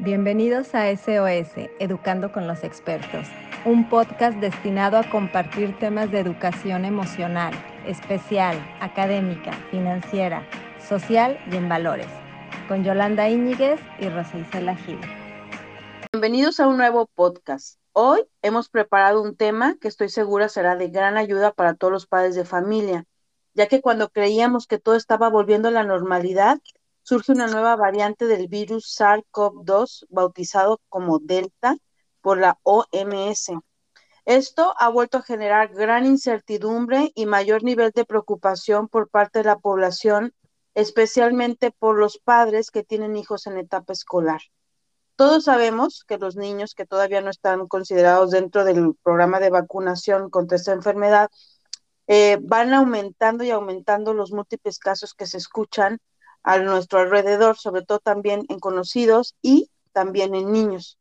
[0.00, 3.26] Bienvenidos a SOS, Educando con los Expertos,
[3.64, 7.52] un podcast destinado a compartir temas de educación emocional,
[7.84, 10.46] especial, académica, financiera,
[10.88, 12.06] social y en valores,
[12.68, 15.00] con Yolanda Íñiguez y Rosa Isela Gil.
[16.12, 17.80] Bienvenidos a un nuevo podcast.
[17.92, 22.06] Hoy hemos preparado un tema que estoy segura será de gran ayuda para todos los
[22.06, 23.04] padres de familia,
[23.52, 26.60] ya que cuando creíamos que todo estaba volviendo a la normalidad,
[27.08, 31.74] surge una nueva variante del virus SARS-CoV-2 bautizado como Delta
[32.20, 33.52] por la OMS.
[34.26, 39.46] Esto ha vuelto a generar gran incertidumbre y mayor nivel de preocupación por parte de
[39.46, 40.34] la población,
[40.74, 44.42] especialmente por los padres que tienen hijos en etapa escolar.
[45.16, 50.28] Todos sabemos que los niños que todavía no están considerados dentro del programa de vacunación
[50.28, 51.30] contra esta enfermedad
[52.06, 56.00] eh, van aumentando y aumentando los múltiples casos que se escuchan
[56.42, 60.98] a nuestro alrededor, sobre todo también en conocidos y también en niños.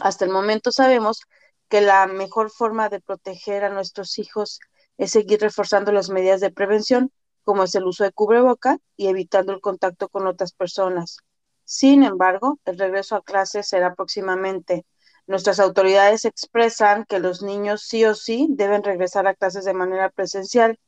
[0.00, 1.22] Hasta el momento sabemos
[1.68, 4.60] que la mejor forma de proteger a nuestros hijos
[4.96, 7.12] es seguir reforzando las medidas de prevención,
[7.44, 11.18] como es el uso de cubreboca y evitando el contacto con otras personas.
[11.64, 14.84] Sin embargo, el regreso a clases será próximamente.
[15.26, 20.10] Nuestras autoridades expresan que los niños sí o sí deben regresar a clases de manera
[20.10, 20.78] presencial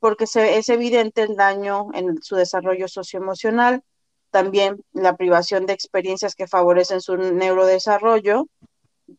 [0.00, 3.84] porque es evidente el daño en su desarrollo socioemocional,
[4.30, 8.46] también la privación de experiencias que favorecen su neurodesarrollo,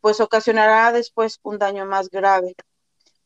[0.02, 2.56] pues ocasionará después un daño más grave.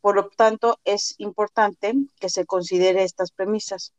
[0.01, 3.93] Por lo tanto, es importante que se considere estas premisas.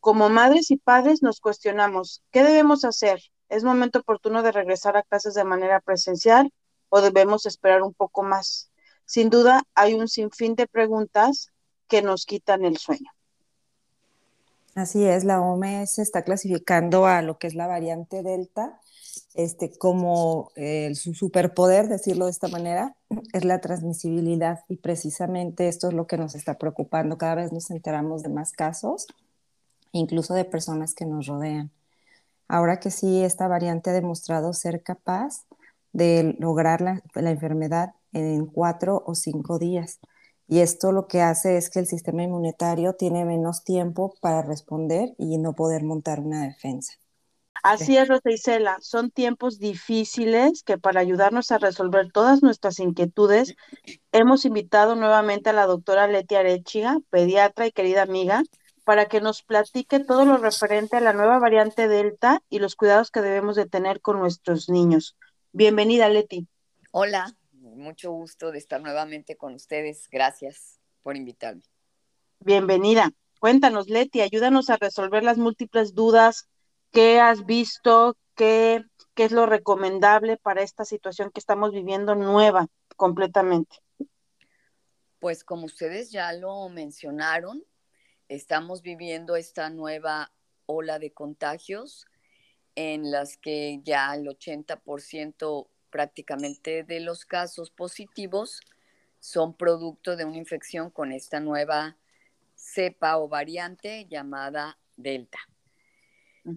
[0.00, 3.20] Como madres y padres nos cuestionamos, ¿qué debemos hacer?
[3.48, 6.52] ¿Es momento oportuno de regresar a clases de manera presencial
[6.88, 8.70] o debemos esperar un poco más?
[9.04, 11.52] Sin duda, hay un sinfín de preguntas
[11.88, 13.10] que nos quitan el sueño.
[14.74, 18.80] Así es, la OMS está clasificando a lo que es la variante Delta
[19.36, 22.96] este, como eh, su superpoder, decirlo de esta manera,
[23.32, 27.18] es la transmisibilidad y precisamente esto es lo que nos está preocupando.
[27.18, 29.06] Cada vez nos enteramos de más casos,
[29.92, 31.70] incluso de personas que nos rodean.
[32.48, 35.46] Ahora que sí, esta variante ha demostrado ser capaz
[35.92, 39.98] de lograr la, la enfermedad en cuatro o cinco días.
[40.48, 45.14] Y esto lo que hace es que el sistema inmunitario tiene menos tiempo para responder
[45.18, 46.94] y no poder montar una defensa.
[47.62, 53.56] Así es, Rosa Isela, son tiempos difíciles que para ayudarnos a resolver todas nuestras inquietudes,
[54.12, 58.44] hemos invitado nuevamente a la doctora Leti Arechiga, pediatra y querida amiga,
[58.84, 63.10] para que nos platique todo lo referente a la nueva variante Delta y los cuidados
[63.10, 65.16] que debemos de tener con nuestros niños.
[65.50, 66.46] Bienvenida, Leti.
[66.92, 67.34] Hola,
[67.76, 70.08] mucho gusto de estar nuevamente con ustedes.
[70.10, 71.62] Gracias por invitarme.
[72.40, 73.12] Bienvenida.
[73.38, 76.48] Cuéntanos, Leti, ayúdanos a resolver las múltiples dudas
[76.90, 82.66] que has visto, qué, qué es lo recomendable para esta situación que estamos viviendo nueva
[82.96, 83.76] completamente.
[85.18, 87.62] Pues como ustedes ya lo mencionaron,
[88.28, 90.32] estamos viviendo esta nueva
[90.66, 92.06] ola de contagios
[92.74, 98.60] en las que ya el 80% prácticamente de los casos positivos
[99.18, 101.96] son producto de una infección con esta nueva
[102.54, 105.38] cepa o variante llamada Delta.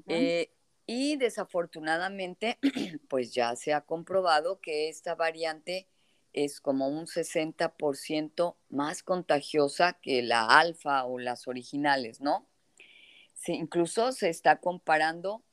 [0.07, 0.51] Eh,
[0.85, 2.59] y desafortunadamente,
[3.07, 5.88] pues ya se ha comprobado que esta variante
[6.33, 12.45] es como un 60% más contagiosa que la alfa o las originales, ¿no?
[13.47, 15.45] incluso se está comparando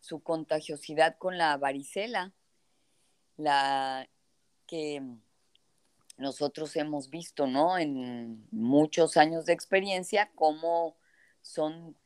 [0.00, 2.34] su contagiosidad con la varicela
[3.36, 4.08] la
[4.66, 5.02] que
[6.16, 7.78] nosotros hemos visto, ¿no?
[7.78, 10.96] En muchos años de experiencia, cómo
[11.42, 11.96] son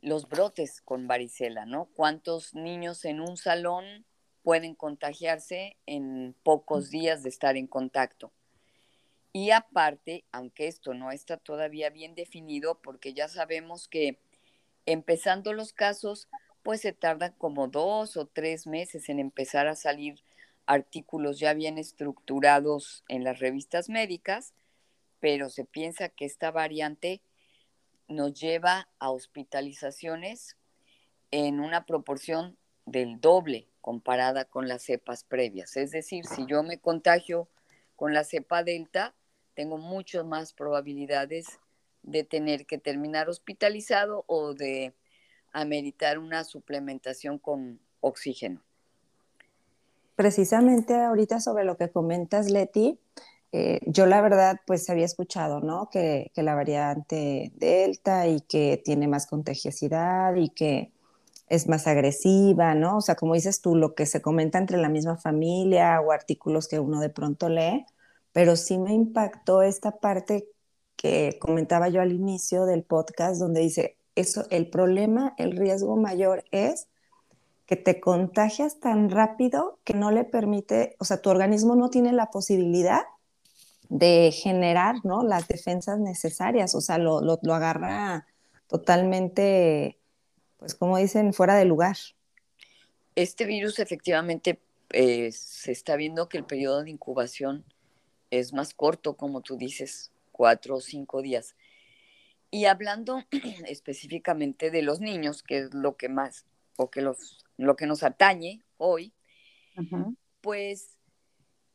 [0.00, 1.86] los brotes con varicela, ¿no?
[1.94, 4.04] ¿Cuántos niños en un salón
[4.42, 8.32] pueden contagiarse en pocos días de estar en contacto?
[9.32, 14.18] Y aparte, aunque esto no está todavía bien definido, porque ya sabemos que
[14.86, 16.28] empezando los casos,
[16.62, 20.22] pues se tardan como dos o tres meses en empezar a salir
[20.66, 24.52] artículos ya bien estructurados en las revistas médicas,
[25.20, 27.22] pero se piensa que esta variante
[28.08, 30.56] nos lleva a hospitalizaciones
[31.30, 35.76] en una proporción del doble comparada con las cepas previas.
[35.76, 37.48] Es decir, si yo me contagio
[37.94, 39.14] con la cepa delta,
[39.54, 41.58] tengo muchas más probabilidades
[42.02, 44.94] de tener que terminar hospitalizado o de
[45.52, 48.62] ameritar una suplementación con oxígeno
[50.16, 52.98] precisamente ahorita sobre lo que comentas, Leti,
[53.52, 55.88] eh, yo la verdad pues había escuchado, ¿no?
[55.90, 60.92] Que, la variante Delta y que tiene más contagiosidad y que
[61.48, 62.98] es más agresiva, ¿no?
[62.98, 66.68] O sea, como dices tú, lo que se comenta entre la misma familia o artículos
[66.68, 67.86] que uno de pronto lee,
[68.32, 70.48] pero sí me impactó esta parte
[70.96, 76.44] que comentaba yo al inicio del podcast, donde dice, eso, el problema, el riesgo mayor
[76.50, 76.88] es
[77.66, 82.12] que te contagias tan rápido que no le permite, o sea, tu organismo no tiene
[82.12, 83.02] la posibilidad
[83.88, 85.22] de generar, ¿no?
[85.22, 88.26] Las defensas necesarias, o sea, lo, lo, agarra
[88.68, 89.98] totalmente,
[90.58, 91.96] pues como dicen, fuera de lugar.
[93.16, 94.60] Este virus efectivamente
[94.90, 97.64] eh, se está viendo que el periodo de incubación
[98.30, 101.56] es más corto, como tú dices, cuatro o cinco días.
[102.50, 103.22] Y hablando
[103.66, 106.44] específicamente de los niños, que es lo que más,
[106.76, 109.14] o que los, lo que nos atañe hoy,
[110.40, 110.98] pues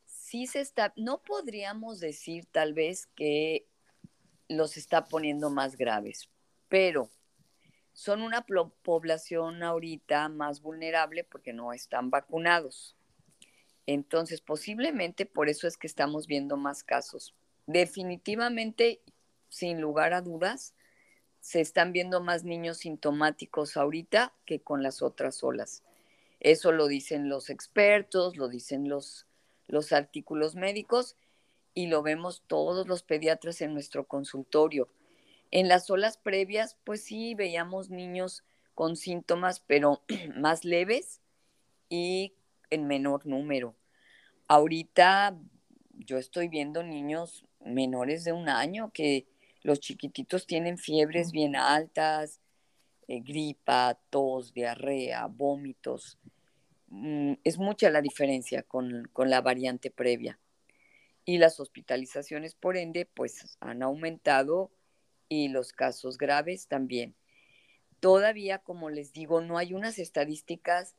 [0.06, 3.68] sí se está, no podríamos decir tal vez que
[4.48, 6.30] los está poniendo más graves,
[6.68, 7.10] pero
[7.94, 12.96] son una población ahorita más vulnerable porque no están vacunados.
[13.86, 17.36] Entonces, posiblemente por eso es que estamos viendo más casos.
[17.68, 19.02] Definitivamente,
[19.50, 20.74] sin lugar a dudas,
[21.42, 25.84] se están viendo más niños sintomáticos ahorita que con las otras olas.
[26.40, 29.28] Eso lo dicen los expertos, lo dicen los,
[29.68, 31.18] los artículos médicos
[31.74, 34.88] y lo vemos todos los pediatras en nuestro consultorio.
[35.50, 38.44] En las olas previas, pues sí, veíamos niños
[38.76, 40.04] con síntomas, pero
[40.36, 41.22] más leves
[41.90, 42.34] y
[42.70, 43.76] en menor número.
[44.48, 45.38] Ahorita
[45.94, 49.28] yo estoy viendo niños menores de un año que
[49.64, 52.42] los chiquititos tienen fiebres bien altas,
[53.08, 56.18] eh, gripa, tos, diarrea, vómitos.
[56.88, 60.40] Mm, es mucha la diferencia con, con la variante previa.
[61.26, 64.72] Y las hospitalizaciones, por ende, pues han aumentado
[65.30, 67.16] y los casos graves también.
[68.00, 70.96] Todavía, como les digo, no hay unas estadísticas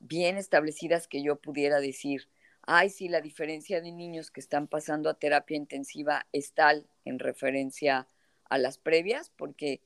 [0.00, 2.28] bien establecidas que yo pudiera decir,
[2.62, 7.18] ay, sí, la diferencia de niños que están pasando a terapia intensiva es tal en
[7.18, 8.06] referencia
[8.48, 9.80] a las previas, porque,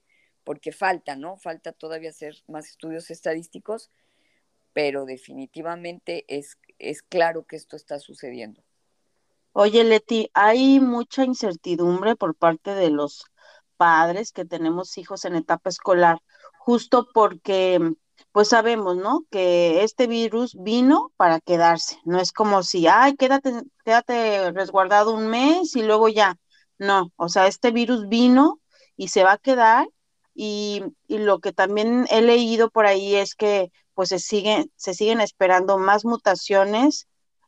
[0.44, 1.36] porque falta, ¿no?
[1.36, 3.90] Falta todavía hacer más estudios estadísticos,
[4.72, 8.62] pero definitivamente es, es claro que esto está sucediendo.
[9.52, 13.24] Oye, Leti, hay mucha incertidumbre por parte de los
[13.76, 16.18] padres que tenemos hijos en etapa escolar,
[16.58, 17.94] justo porque
[18.32, 19.24] pues sabemos, ¿no?
[19.30, 21.98] Que este virus vino para quedarse.
[22.04, 23.52] No es como si, ay, quédate,
[23.84, 26.36] quédate resguardado un mes y luego ya.
[26.78, 28.60] No, o sea, este virus vino
[28.96, 29.88] y se va a quedar.
[30.34, 34.94] Y, y lo que también he leído por ahí es que pues se siguen, se
[34.94, 37.06] siguen esperando más mutaciones.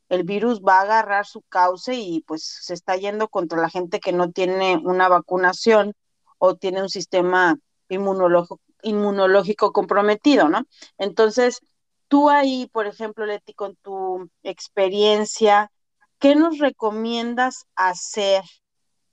[0.08, 3.98] El virus va a agarrar su cauce y pues se está yendo contra la gente
[3.98, 5.94] que no tiene una vacunación
[6.38, 7.56] o tiene un sistema
[7.88, 10.67] inmunológico inmunológico comprometido, ¿no?
[10.99, 11.61] Entonces,
[12.08, 15.70] tú ahí, por ejemplo, Leti, con tu experiencia,
[16.19, 18.43] ¿qué nos recomiendas hacer?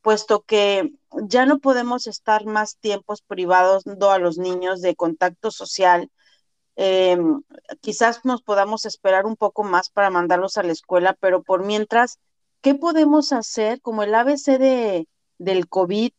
[0.02, 0.92] Puesto que
[1.28, 6.10] ya no podemos estar más tiempos privados a los niños de contacto social,
[6.76, 7.42] em,
[7.82, 12.20] quizás nos podamos esperar un poco más para mandarlos a la escuela, pero por mientras,
[12.62, 15.08] ¿qué podemos hacer como el ABC de,
[15.38, 16.12] del COVID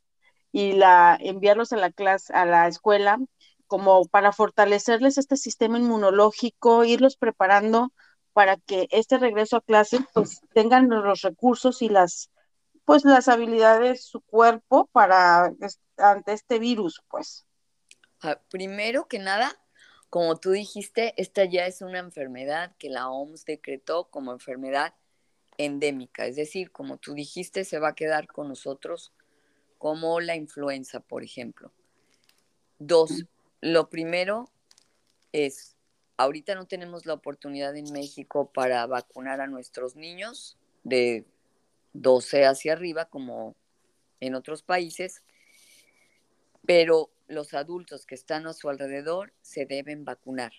[0.52, 3.18] y la enviarlos a la clase, a la escuela,
[3.74, 7.92] como para fortalecerles este sistema inmunológico, irlos preparando
[8.32, 12.30] para que este regreso a clase pues tengan los recursos y las
[12.84, 15.52] pues las habilidades su cuerpo para
[15.96, 17.46] ante este virus, pues.
[18.22, 19.52] Ah, primero que nada,
[20.08, 24.94] como tú dijiste, esta ya es una enfermedad que la OMS decretó como enfermedad
[25.58, 29.12] endémica, es decir, como tú dijiste, se va a quedar con nosotros
[29.78, 31.72] como la influenza, por ejemplo.
[32.78, 33.24] Dos,
[33.64, 34.50] lo primero
[35.32, 35.74] es,
[36.18, 41.24] ahorita no tenemos la oportunidad en México para vacunar a nuestros niños de
[41.94, 43.56] 12 hacia arriba, como
[44.20, 45.22] en otros países,
[46.66, 50.52] pero los adultos que están a su alrededor se deben vacunar.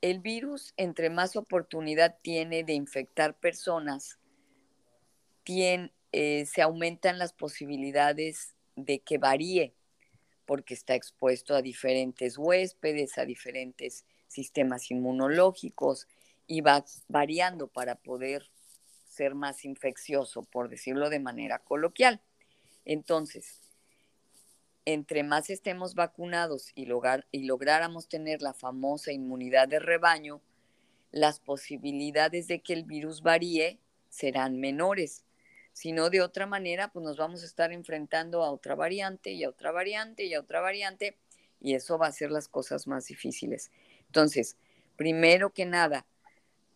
[0.00, 4.18] El virus, entre más oportunidad tiene de infectar personas,
[5.46, 9.76] eh, se aumentan las posibilidades de que varíe
[10.46, 16.08] porque está expuesto a diferentes huéspedes, a diferentes sistemas inmunológicos
[16.46, 18.50] y va variando para poder
[19.08, 22.20] ser más infeccioso, por decirlo de manera coloquial.
[22.84, 23.60] Entonces,
[24.84, 26.86] entre más estemos vacunados y,
[27.30, 30.42] y lográramos tener la famosa inmunidad de rebaño,
[31.10, 33.78] las posibilidades de que el virus varíe
[34.10, 35.23] serán menores
[35.74, 39.50] sino de otra manera, pues nos vamos a estar enfrentando a otra variante y a
[39.50, 41.18] otra variante y a otra variante
[41.60, 43.70] y eso va a hacer las cosas más difíciles.
[44.06, 44.56] Entonces,
[44.96, 46.06] primero que nada,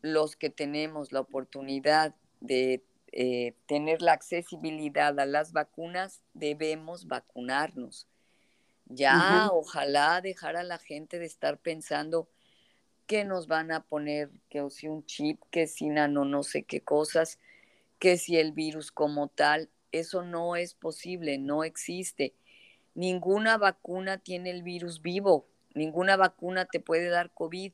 [0.01, 8.09] los que tenemos la oportunidad de eh, tener la accesibilidad a las vacunas, debemos vacunarnos.
[8.87, 12.29] Ya, ojalá dejar a la gente de estar pensando
[13.07, 16.81] que nos van a poner, que si un chip, que si nano, no sé qué
[16.81, 17.39] cosas,
[17.99, 22.35] que si el virus como tal, eso no es posible, no existe.
[22.95, 27.73] Ninguna vacuna tiene el virus vivo, ninguna vacuna te puede dar COVID.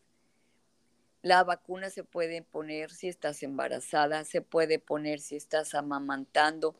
[1.23, 6.78] La vacuna se puede poner si estás embarazada, se puede poner si estás amamantando.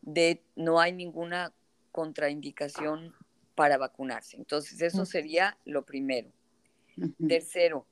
[0.00, 1.52] De, no hay ninguna
[1.92, 3.14] contraindicación
[3.54, 4.36] para vacunarse.
[4.36, 6.32] Entonces, eso sería lo primero.
[7.28, 7.86] Tercero,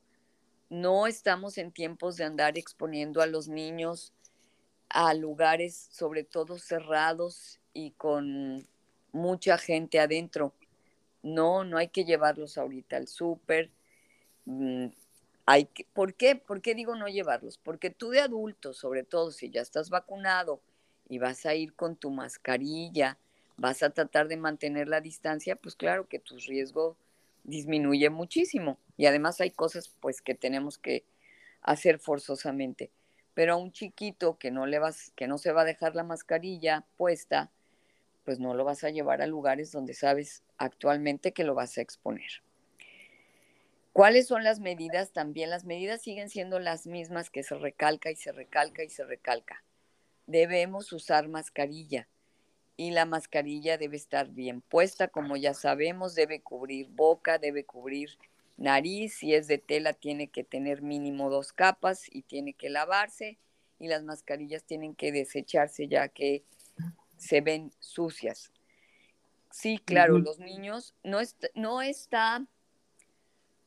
[0.70, 4.12] no estamos en tiempos de andar exponiendo a los niños
[4.92, 8.66] a lugares sobre todo cerrados y con
[9.12, 10.52] mucha gente adentro.
[11.22, 13.70] No, no hay que llevarlos ahorita al súper.
[14.44, 14.88] Mm,
[15.46, 16.36] hay ¿Por qué?
[16.36, 17.58] ¿Por qué digo no llevarlos?
[17.58, 20.60] Porque tú de adulto, sobre todo si ya estás vacunado
[21.08, 23.18] y vas a ir con tu mascarilla,
[23.56, 26.96] vas a tratar de mantener la distancia, pues claro que tu riesgo
[27.44, 28.78] disminuye muchísimo.
[28.98, 31.04] Y además hay cosas pues que tenemos que
[31.62, 32.90] hacer forzosamente.
[33.34, 36.04] Pero a un chiquito que no le vas, que no se va a dejar la
[36.04, 37.50] mascarilla puesta,
[38.24, 41.80] pues no lo vas a llevar a lugares donde sabes actualmente que lo vas a
[41.80, 42.42] exponer.
[43.92, 45.12] ¿Cuáles son las medidas?
[45.12, 49.04] También las medidas siguen siendo las mismas que se recalca y se recalca y se
[49.04, 49.64] recalca.
[50.26, 52.08] Debemos usar mascarilla
[52.76, 58.16] y la mascarilla debe estar bien puesta, como ya sabemos, debe cubrir boca, debe cubrir
[58.56, 63.38] nariz, si es de tela tiene que tener mínimo dos capas y tiene que lavarse
[63.78, 66.44] y las mascarillas tienen que desecharse ya que
[67.16, 68.52] se ven sucias.
[69.50, 71.18] Sí, claro, los niños no,
[71.54, 72.46] no está,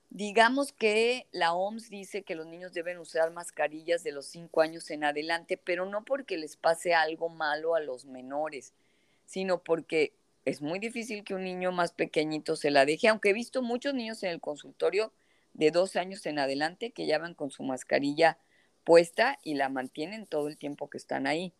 [0.09, 4.89] digamos que la OMS dice que los niños deben usar mascarillas de los cinco años
[4.89, 8.73] en adelante, pero no porque les pase algo malo a los menores,
[9.25, 10.13] sino porque
[10.45, 13.93] es muy difícil que un niño más pequeñito se la deje, aunque he visto muchos
[13.93, 15.11] niños en el consultorio
[15.53, 18.37] de dos años en adelante que ya van con su mascarilla
[18.83, 21.53] puesta y la mantienen todo el tiempo que están ahí.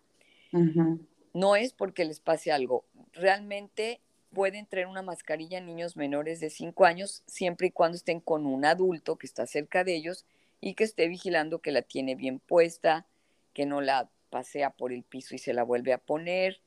[1.33, 4.01] No es porque les pase algo, realmente
[4.31, 8.45] pueden traer una mascarilla a niños menores de cinco años siempre y cuando estén con
[8.45, 10.25] un adulto que está cerca de ellos
[10.61, 13.07] y que esté vigilando que la tiene bien puesta,
[13.53, 16.61] que no la pasea por el piso y se la vuelve a poner,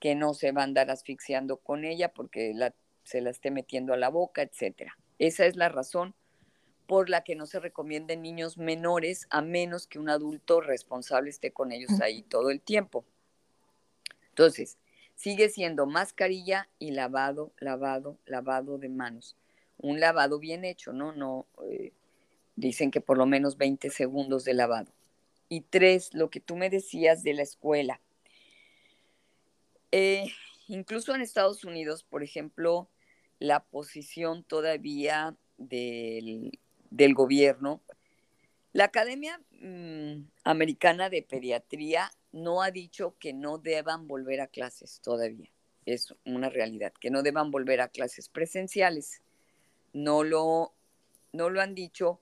[0.00, 2.54] que no se va a andar asfixiando con ella porque
[3.04, 4.96] se la esté metiendo a la boca, etcétera.
[5.18, 6.14] Esa es la razón
[6.86, 11.52] por la que no se recomienden niños menores a menos que un adulto responsable esté
[11.52, 13.04] con ellos ahí todo el tiempo.
[14.30, 14.78] Entonces,
[15.14, 19.36] sigue siendo mascarilla y lavado, lavado, lavado de manos.
[19.76, 21.12] Un lavado bien hecho, ¿no?
[21.12, 21.92] No eh,
[22.56, 24.90] dicen que por lo menos 20 segundos de lavado.
[25.48, 28.00] Y tres, lo que tú me decías de la escuela.
[29.90, 30.26] Eh,
[30.66, 32.90] incluso en Estados Unidos, por ejemplo,
[33.38, 36.50] la posición todavía del,
[37.14, 37.82] gobierno,
[38.72, 45.00] la Academia mm, Americana de Pediatría no ha dicho que no deban volver a clases
[45.00, 45.50] todavía.
[45.86, 49.22] Es una realidad, que no deban volver a clases presenciales.
[49.94, 50.74] No lo,
[51.32, 52.20] no lo han dicho,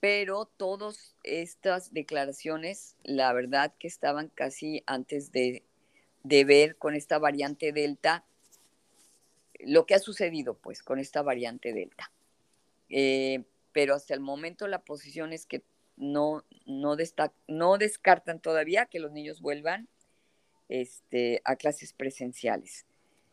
[0.00, 5.62] pero todas estas declaraciones, la verdad que estaban casi antes de
[6.22, 8.24] de ver con esta variante Delta
[9.60, 12.10] lo que ha sucedido pues con esta variante Delta.
[12.88, 15.62] Eh, pero hasta el momento la posición es que
[15.96, 16.96] no, no,
[17.46, 19.88] no descartan todavía que los niños vuelvan
[20.68, 22.86] este, a clases presenciales.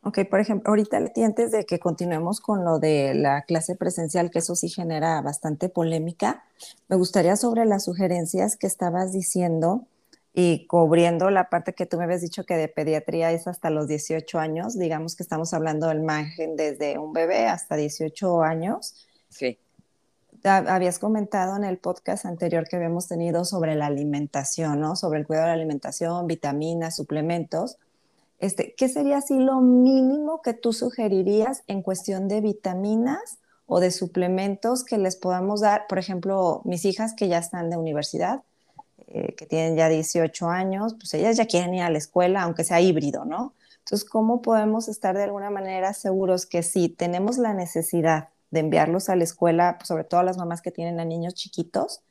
[0.04, 4.40] Ok, por ejemplo, ahorita antes de que continuemos con lo de la clase presencial, que
[4.40, 6.46] eso sí genera bastante polémica,
[6.88, 9.86] me gustaría sobre las sugerencias que estabas diciendo
[10.40, 13.88] y cubriendo la parte que tú me habías dicho que de pediatría es hasta los
[13.88, 19.08] 18 años, digamos que estamos hablando del margen desde un bebé hasta 18 años.
[19.30, 19.58] Sí.
[20.44, 24.96] Habías comentado en el podcast anterior que habíamos tenido sobre la alimentación, ¿no?
[24.96, 27.80] Sobre el cuidado de la alimentación, vitaminas, suplementos.
[28.38, 33.90] Este, ¿Qué sería así lo mínimo que tú sugerirías en cuestión de vitaminas o de
[33.90, 35.88] suplementos que les podamos dar?
[35.90, 38.44] Por ejemplo, mis hijas que ya están de universidad,
[39.08, 42.64] eh, que tienen ya 18 años, pues ellas ya quieren ir a la escuela, aunque
[42.64, 43.54] sea híbrido, ¿no?
[43.80, 49.08] Entonces, ¿cómo podemos estar de alguna manera seguros que si tenemos la necesidad de enviarlos
[49.08, 52.02] a la escuela, pues, sobre todo las mamás que tienen a niños chiquitos,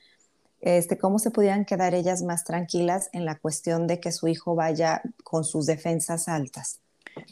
[0.62, 4.54] este, cómo se pudieran quedar ellas más tranquilas en la cuestión de que su hijo
[4.54, 6.80] vaya con sus defensas altas?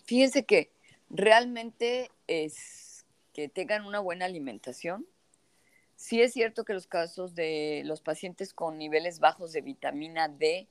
[0.04, 0.70] Fíjense que
[1.08, 5.06] realmente es que tengan una buena alimentación.
[6.04, 10.68] Sí es cierto que los casos de los pacientes con niveles bajos de vitamina D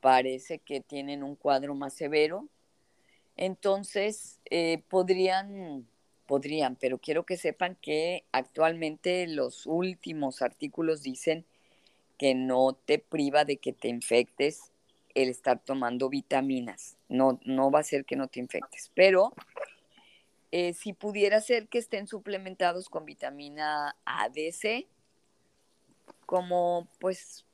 [0.00, 2.48] parece que tienen un cuadro más severo.
[3.36, 5.86] Entonces, eh, podrían,
[6.24, 11.44] podrían, pero quiero que sepan que actualmente los últimos artículos dicen
[12.16, 14.72] que no te priva de que te infectes
[15.14, 16.96] el estar tomando vitaminas.
[17.10, 19.34] No, no va a ser que no te infectes, pero
[20.52, 24.88] eh, si pudiera ser que estén suplementados con vitamina A, D, C,
[26.26, 27.44] como pues,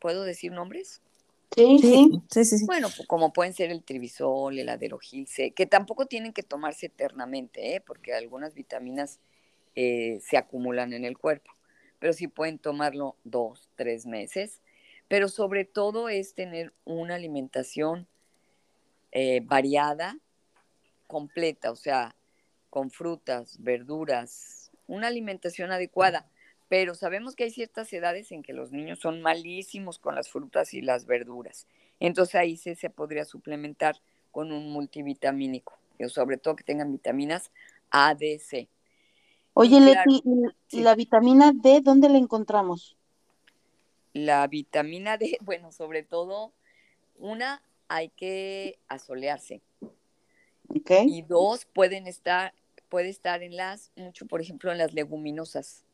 [0.00, 1.00] ¿puedo decir nombres?
[1.54, 1.78] Sí,
[2.30, 6.42] sí, sí, Bueno, como pueden ser el tribisol, el aderogil C, que tampoco tienen que
[6.42, 7.80] tomarse eternamente, ¿eh?
[7.80, 9.20] porque algunas vitaminas
[9.74, 11.50] eh, se acumulan en el cuerpo,
[11.98, 14.60] pero sí pueden tomarlo dos, tres meses,
[15.08, 18.06] pero sobre todo es tener una alimentación
[19.12, 20.18] eh, variada,
[21.06, 22.16] completa, o sea,
[22.76, 26.28] con frutas, verduras, una alimentación adecuada.
[26.68, 30.74] Pero sabemos que hay ciertas edades en que los niños son malísimos con las frutas
[30.74, 31.66] y las verduras.
[32.00, 33.96] Entonces ahí sí se podría suplementar
[34.30, 35.78] con un multivitamínico,
[36.08, 37.50] sobre todo que tengan vitaminas
[37.90, 38.68] A, D, C.
[39.54, 40.22] Oye, Leti,
[40.68, 42.98] ¿y la vitamina D dónde la encontramos?
[44.12, 46.52] La vitamina D, bueno, sobre todo,
[47.16, 49.62] una, hay que asolearse.
[50.68, 51.06] Okay.
[51.08, 52.52] Y dos, pueden estar,
[52.88, 55.84] puede estar en las, mucho por ejemplo, en las leguminosas.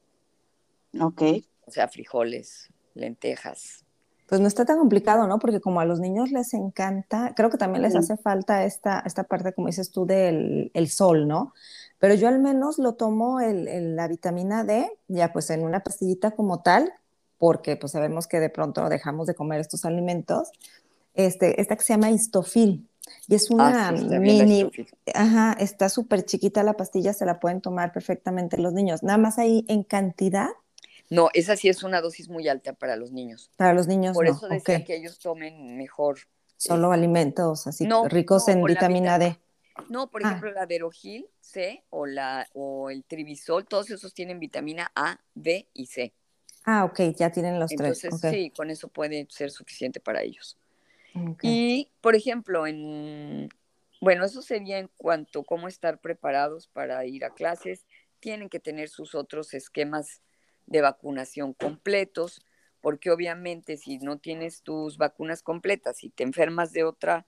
[1.00, 1.22] Ok.
[1.66, 3.84] O sea, frijoles, lentejas.
[4.26, 5.38] Pues no está tan complicado, ¿no?
[5.38, 9.24] Porque como a los niños les encanta, creo que también les hace falta esta, esta
[9.24, 11.52] parte, como dices tú, del el sol, ¿no?
[11.98, 16.30] Pero yo al menos lo tomo el, la vitamina D, ya pues en una pastillita
[16.30, 16.92] como tal,
[17.38, 20.50] porque pues sabemos que de pronto dejamos de comer estos alimentos.
[21.14, 22.88] Este, esta que se llama histofil,
[23.28, 24.72] y es una Ah, sí, está bien la mini,
[25.14, 29.02] ajá, está súper chiquita la pastilla, se la pueden tomar perfectamente los niños.
[29.02, 30.48] Nada más ahí en cantidad,
[31.10, 33.50] No, esa sí es una dosis muy alta para los niños.
[33.56, 36.18] para los niños Por no, eso decía que ellos tomen mejor.
[36.56, 39.38] Solo alimentos así No, ricos no, en vitamina D.
[39.88, 40.32] No, por Ah.
[40.32, 45.68] ejemplo, la Derogil C o, la, o el Tribisol, todos esos tienen vitamina A, D
[45.74, 46.14] y C.
[46.64, 48.24] Ah, ok, ya tienen los Entonces, tres.
[48.24, 48.24] ok.
[48.30, 50.56] sí, con eso puede ser suficiente para ellos.
[51.42, 53.48] Y, por ejemplo, en,
[54.00, 57.86] bueno, eso sería en cuanto a cómo estar preparados para ir a clases.
[58.20, 60.22] Tienen que tener sus otros esquemas
[60.66, 62.44] de vacunación completos,
[62.80, 67.26] porque obviamente si no tienes tus vacunas completas y te enfermas de otra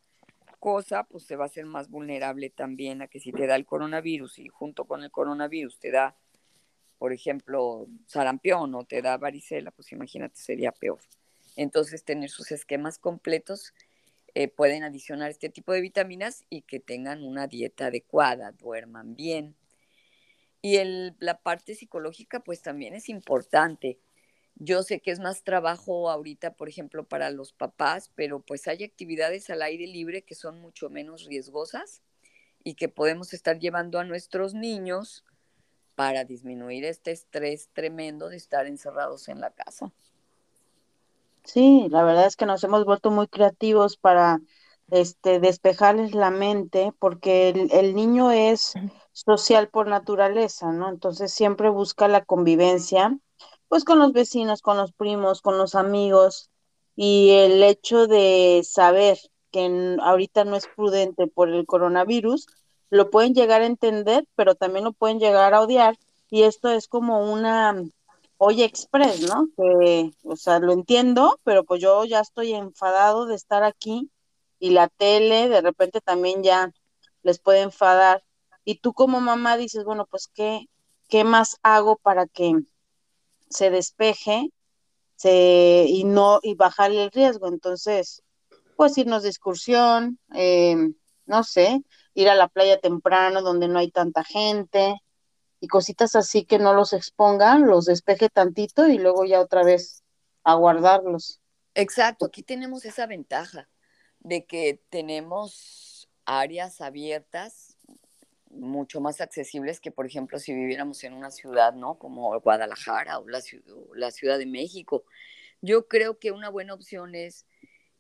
[0.59, 3.67] cosa, pues te va a ser más vulnerable también a que si te da el
[3.67, 6.17] coronavirus y junto con el coronavirus te da,
[6.99, 11.01] por ejemplo, sarampión o te da varicela, pues imagínate, sería peor.
[11.57, 13.73] Entonces, tener sus esquemas completos
[14.35, 19.57] eh, pueden adicionar este tipo de vitaminas y que tengan una dieta adecuada, duerman bien.
[20.61, 24.01] Y el, la parte psicológica, pues también es importante.
[24.57, 28.83] Yo sé que es más trabajo ahorita, por ejemplo, para los papás, pero pues hay
[28.83, 32.03] actividades al aire libre que son mucho menos riesgosas
[32.65, 35.25] y que podemos estar llevando a nuestros niños
[35.95, 39.93] para disminuir este estrés tremendo de estar encerrados en la casa.
[41.45, 44.41] Sí, la verdad es que nos hemos vuelto muy creativos para
[44.91, 48.79] este despejarles la mente, porque el, el niño es
[49.13, 50.89] social por naturaleza, ¿no?
[50.89, 53.19] Entonces siempre busca la convivencia,
[53.69, 56.51] pues con los vecinos, con los primos, con los amigos,
[56.97, 59.19] y el hecho de saber
[59.51, 62.47] que ahorita no es prudente por el coronavirus,
[62.91, 65.97] lo pueden llegar a entender, pero también lo pueden llegar a odiar,
[66.31, 67.75] y esto es como una
[68.37, 69.49] Oye Express, ¿no?
[69.57, 74.11] Que, o sea, lo entiendo, pero pues yo ya estoy enfadado de estar aquí
[74.59, 76.73] y la tele de repente también ya
[77.23, 78.25] les puede enfadar.
[78.65, 80.67] Y tú como mamá dices, bueno, pues ¿qué,
[81.09, 82.55] qué más hago para que
[83.49, 84.51] se despeje
[85.17, 87.49] se, y no, y bajarle el riesgo?
[87.49, 88.23] Entonces,
[88.77, 90.77] pues irnos de excursión, eh,
[91.27, 91.83] no sé,
[92.15, 95.01] ir a la playa temprano donde no hay tanta gente
[95.65, 100.05] y cositas así que no los expongan, los despeje tantito y luego ya otra vez
[100.43, 101.41] a guardarlos.
[101.75, 103.67] Exacto, aquí tenemos esa ventaja
[104.21, 107.79] de que tenemos áreas abiertas
[108.51, 111.99] mucho más accesibles que, por ejemplo, si viviéramos en una ciudad, ¿no?
[111.99, 113.41] Como Guadalajara o la,
[113.75, 115.05] o la Ciudad de México.
[115.63, 117.47] Yo creo que una buena opción es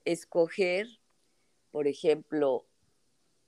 [0.04, 0.86] escoger,
[1.70, 2.66] por ejemplo,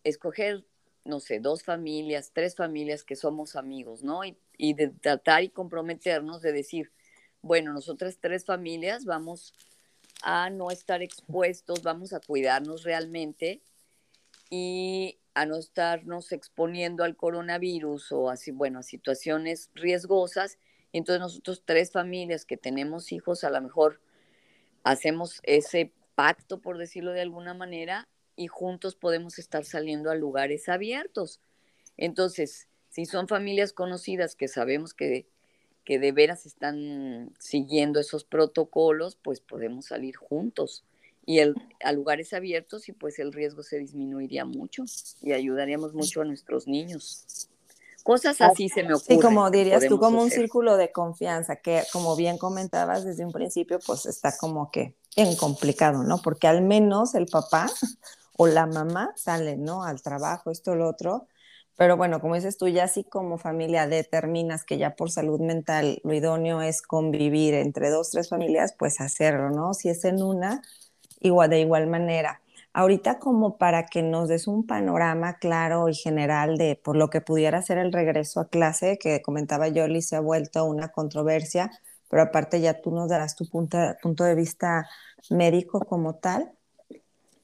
[0.05, 0.65] escoger,
[1.07, 4.25] no sé, dos familias, tres familias que somos amigos, ¿no?
[4.25, 6.93] Y, y de tratar y comprometernos de decir,
[7.43, 9.55] bueno, nosotras tres familias vamos
[10.23, 13.63] a no estar expuestos, vamos a cuidarnos realmente
[14.51, 20.59] y a no estarnos exponiendo al coronavirus o así, bueno, a situaciones riesgosas.
[20.93, 24.01] Entonces nosotros tres familias que tenemos hijos, a lo mejor
[24.83, 30.69] hacemos ese pacto, por decirlo de alguna manera, y juntos podemos estar saliendo a lugares
[30.69, 31.41] abiertos.
[31.97, 35.27] Entonces, si son familias conocidas que sabemos que,
[35.85, 40.85] que de veras están siguiendo esos protocolos, pues podemos salir juntos
[41.27, 44.85] y el, a lugares abiertos y pues el riesgo se disminuiría mucho
[45.21, 47.49] y ayudaríamos mucho a nuestros niños.
[48.05, 49.19] Cosas así se me ocurren.
[49.19, 53.33] Sí, como dirías tú, como un círculo de confianza, que como bien comentabas desde un
[53.33, 56.23] principio, pues está como que bien complicado, ¿no?
[56.23, 57.67] Porque al menos el papá
[58.37, 59.85] o la mamá salen, ¿no?
[59.85, 61.29] Al trabajo, esto, lo otro.
[61.77, 66.01] Pero bueno, como dices tú, ya así como familia determinas que ya por salud mental
[66.05, 69.75] lo idóneo es convivir entre dos, tres familias, pues hacerlo, ¿no?
[69.75, 70.63] Si es en una,
[71.21, 72.41] igual de igual manera.
[72.73, 77.21] Ahorita como para que nos des un panorama claro y general de por lo que
[77.23, 81.71] pudiera ser el regreso a clase, que comentaba Yoli, se ha vuelto una controversia,
[82.09, 84.89] pero aparte ya tú nos darás tu punto de vista
[85.31, 86.56] médico como tal.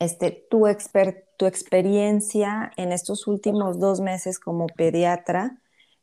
[0.03, 0.67] Este, tu,
[1.37, 5.61] tu experiencia en estos últimos dos meses como pediatra,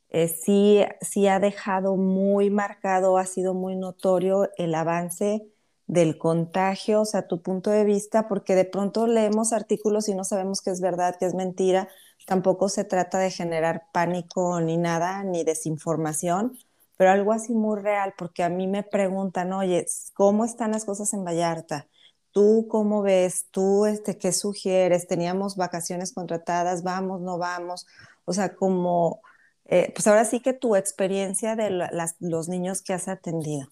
[0.09, 5.45] eh, sí, sí ha dejado muy marcado, ha sido muy notorio el avance
[5.85, 10.23] del contagio, o sea, tu punto de vista, porque de pronto leemos artículos y no
[10.23, 11.89] sabemos qué es verdad, qué es mentira.
[12.25, 16.57] Tampoco se trata de generar pánico ni nada, ni desinformación,
[16.95, 21.11] pero algo así muy real, porque a mí me preguntan, oye, ¿cómo están las cosas
[21.13, 21.89] en Vallarta?
[22.31, 23.47] ¿Tú cómo ves?
[23.51, 25.07] ¿Tú este, qué sugieres?
[25.07, 26.83] ¿Teníamos vacaciones contratadas?
[26.83, 27.21] ¿Vamos?
[27.21, 27.87] ¿No vamos?
[28.25, 29.21] O sea, como,
[29.65, 31.89] eh, pues ahora sí que tu experiencia de
[32.19, 33.67] los niños que has atendido.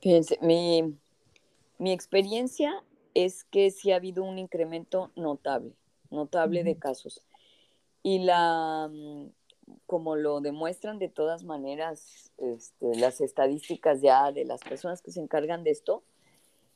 [0.00, 0.96] Fíjense, mi,
[1.92, 2.72] experiencia
[3.14, 5.72] es que sí ha habido un incremento notable,
[6.10, 7.24] notable de casos.
[8.02, 9.28] Y la, mm,
[9.86, 15.20] como lo demuestran de todas maneras este, las estadísticas ya de las personas que se
[15.20, 16.04] encargan de esto,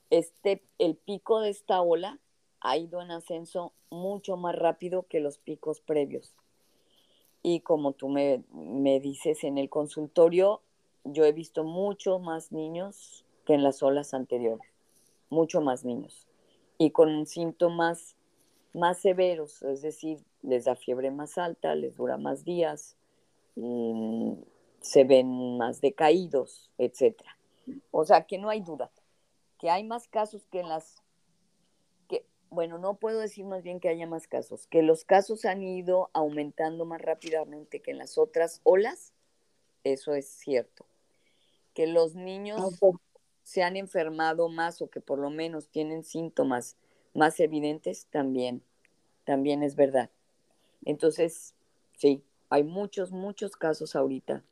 [0.09, 2.19] este, el pico de esta ola
[2.61, 6.33] ha ido en ascenso mucho más rápido que los picos previos.
[7.41, 10.61] Y como tú me, me dices en el consultorio,
[11.03, 14.67] yo he visto mucho más niños que en las olas anteriores,
[15.29, 16.27] mucho más niños,
[16.77, 18.15] y con síntomas
[18.73, 22.95] más severos, es decir, les da fiebre más alta, les dura más días,
[23.55, 24.33] mm,
[24.81, 27.21] se ven más decaídos, etc.
[27.91, 28.91] O sea que no hay duda,
[29.59, 31.03] que hay más casos que en las
[32.07, 35.61] que, bueno, no puedo decir más bien que haya más casos, que los casos han
[35.61, 39.13] ido aumentando más rápidamente que en las otras olas,
[39.83, 40.85] eso es cierto
[41.73, 42.77] que los niños
[43.43, 46.75] se han enfermado más o que por lo menos tienen síntomas
[47.13, 48.61] más evidentes, también,
[49.23, 50.09] también es verdad.
[50.83, 51.55] Entonces,
[51.95, 54.43] sí, hay muchos, muchos casos ahorita.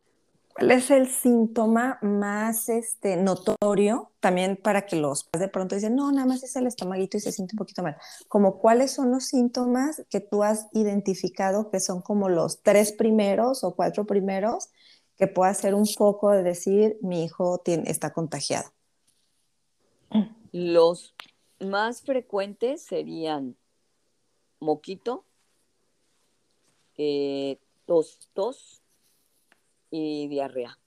[0.57, 6.11] ¿Cuál es el síntoma más este, notorio también para que los de pronto dicen, no,
[6.11, 7.95] nada más es el estomaguito y se siente un poquito mal?
[8.27, 13.63] Como cuáles son los síntomas que tú has identificado que son como los tres primeros
[13.63, 14.69] o cuatro primeros
[15.15, 18.71] que pueda ser un poco de decir, mi hijo tiene, está contagiado?
[20.51, 21.13] Los
[21.59, 23.55] más frecuentes serían
[24.59, 25.23] moquito,
[26.97, 28.81] eh, tos, tos
[29.89, 30.78] y diarrea.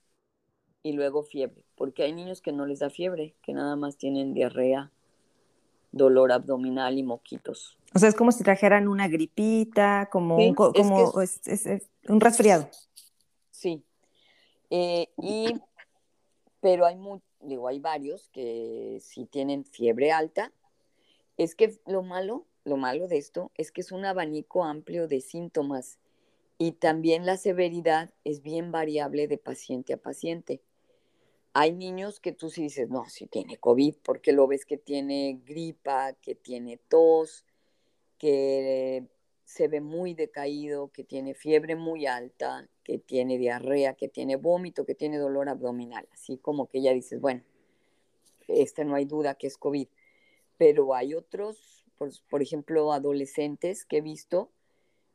[0.83, 4.33] Y luego fiebre, porque hay niños que no les da fiebre, que nada más tienen
[4.33, 4.91] diarrea,
[5.93, 7.77] dolor abdominal y moquitos.
[7.95, 11.13] O sea, es como si trajeran una gripita, como, un, como
[12.09, 12.69] un resfriado.
[13.51, 13.85] Sí,
[14.71, 15.53] eh, y,
[16.61, 16.97] pero hay,
[17.41, 20.53] digo, hay varios que si tienen fiebre alta.
[21.37, 25.21] Es que lo malo, lo malo de esto es que es un abanico amplio de
[25.21, 25.99] síntomas
[26.63, 30.61] y también la severidad es bien variable de paciente a paciente.
[31.55, 35.41] Hay niños que tú sí dices, no, si tiene COVID, porque lo ves que tiene
[35.47, 37.47] gripa, que tiene tos,
[38.19, 39.07] que
[39.47, 44.85] se ve muy decaído, que tiene fiebre muy alta, que tiene diarrea, que tiene vómito,
[44.85, 47.43] que tiene dolor abdominal, así como que ya dices, bueno,
[48.49, 49.89] este no hay duda que es COVID.
[50.59, 51.87] Pero hay otros,
[52.29, 54.51] por, ejemplo, adolescentes que he visto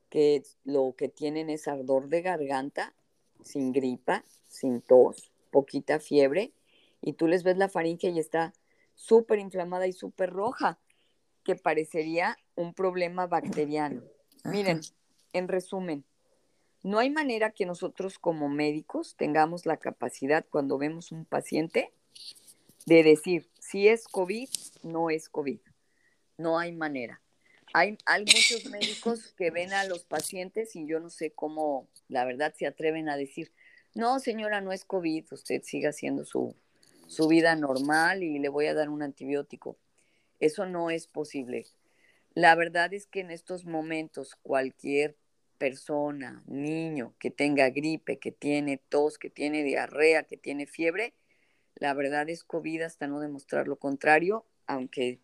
[0.10, 2.94] que lo que tienen es ardor de garganta,
[3.44, 6.54] sin gripa, sin tos, poquita fiebre,
[7.02, 8.54] y tú les ves la faringe y está
[8.96, 10.80] súper inflamada y súper roja,
[11.44, 14.02] que parecería un problema bacteriano.
[14.44, 14.82] Miren,
[15.34, 16.04] en resumen,
[16.82, 21.92] no hay manera que nosotros como médicos tengamos la capacidad cuando vemos un paciente
[22.86, 24.50] de decir si es COVID,
[24.84, 25.60] no es COVID.
[26.38, 27.22] No hay manera.
[27.78, 32.24] Hay, hay muchos médicos que ven a los pacientes y yo no sé cómo, la
[32.24, 33.52] verdad, se atreven a decir,
[33.94, 36.56] no, señora, no es COVID, usted siga haciendo su,
[37.08, 39.78] su vida normal y le voy a dar un antibiótico.
[40.40, 41.66] Eso no es posible.
[42.34, 45.18] La verdad es que en estos momentos cualquier
[45.58, 51.14] persona, niño que tenga gripe, que tiene tos, que tiene diarrea, que tiene fiebre,
[51.76, 55.20] la verdad es COVID hasta no demostrar lo contrario, aunque,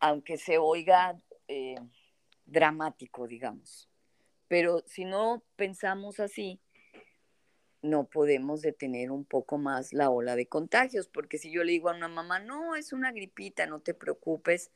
[0.00, 1.22] aunque se oiga
[1.52, 1.76] eh,
[2.46, 3.88] dramático, digamos.
[4.48, 6.60] Pero si no pensamos así,
[7.82, 11.90] no podemos detener un poco más la ola de contagios, porque si yo le digo
[11.90, 14.70] a una mamá, no, es una gripita, no te preocupes,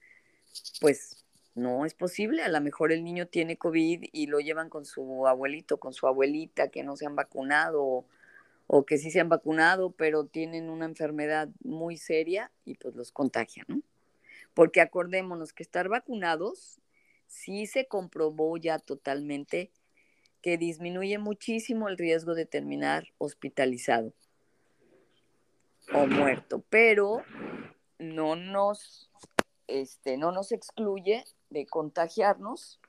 [0.80, 2.42] pues no es posible.
[2.42, 6.06] A lo mejor el niño tiene COVID y lo llevan con su abuelito, con su
[6.06, 8.06] abuelita, que no se han vacunado
[8.66, 13.12] o, que sí se han vacunado, pero tienen una enfermedad muy seria y pues los
[13.12, 13.82] contagian, ¿no?
[14.56, 16.80] Porque acordémonos que estar vacunados
[17.26, 19.70] sí se comprobó ya totalmente
[20.40, 24.14] que disminuye muchísimo el riesgo de terminar hospitalizado
[25.92, 27.22] o muerto, pero
[27.98, 29.10] no nos,
[29.66, 32.80] este, no nos excluye de contagiarnos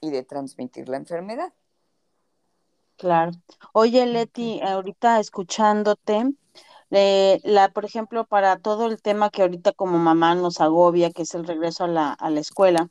[0.00, 1.52] y de transmitir la enfermedad.
[2.96, 3.32] Claro.
[3.72, 6.32] Oye, Leti, ahorita escuchándote,
[6.90, 11.34] la, por ejemplo, para todo el tema que ahorita como mamá nos agobia, que es
[11.34, 12.88] el regreso a la, a la escuela,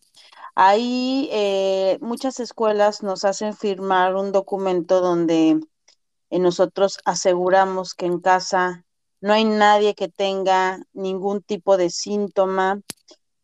[0.56, 5.60] ahí eh, muchas escuelas nos hacen firmar un documento donde
[6.30, 8.86] eh, nosotros aseguramos que en casa
[9.22, 12.82] no hay nadie que tenga ningún tipo de síntoma,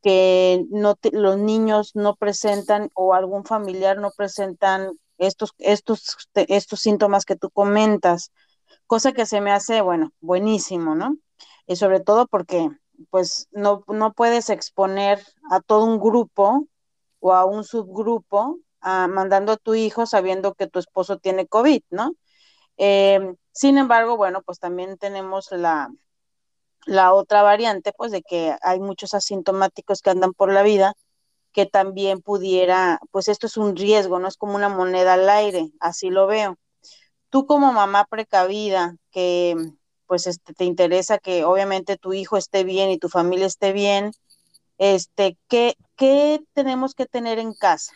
[0.01, 7.25] que no los niños no presentan o algún familiar no presentan estos, estos, estos síntomas
[7.25, 8.31] que tú comentas,
[8.87, 11.17] cosa que se me hace, bueno, buenísimo, ¿no?
[11.67, 12.69] Y sobre todo porque
[13.09, 16.67] pues no, no puedes exponer a todo un grupo
[17.19, 21.81] o a un subgrupo a, mandando a tu hijo sabiendo que tu esposo tiene COVID,
[21.89, 22.13] ¿no?
[22.77, 25.89] Eh, sin embargo, bueno, pues también tenemos la,
[26.85, 30.93] la otra variante, pues de que hay muchos asintomáticos que andan por la vida,
[31.53, 35.71] que también pudiera, pues esto es un riesgo, no es como una moneda al aire,
[35.79, 36.57] así lo veo.
[37.33, 39.55] Tú como mamá precavida, que
[40.05, 44.11] pues este, te interesa que obviamente tu hijo esté bien y tu familia esté bien,
[44.77, 47.93] este, ¿qué, ¿qué tenemos que tener en casa?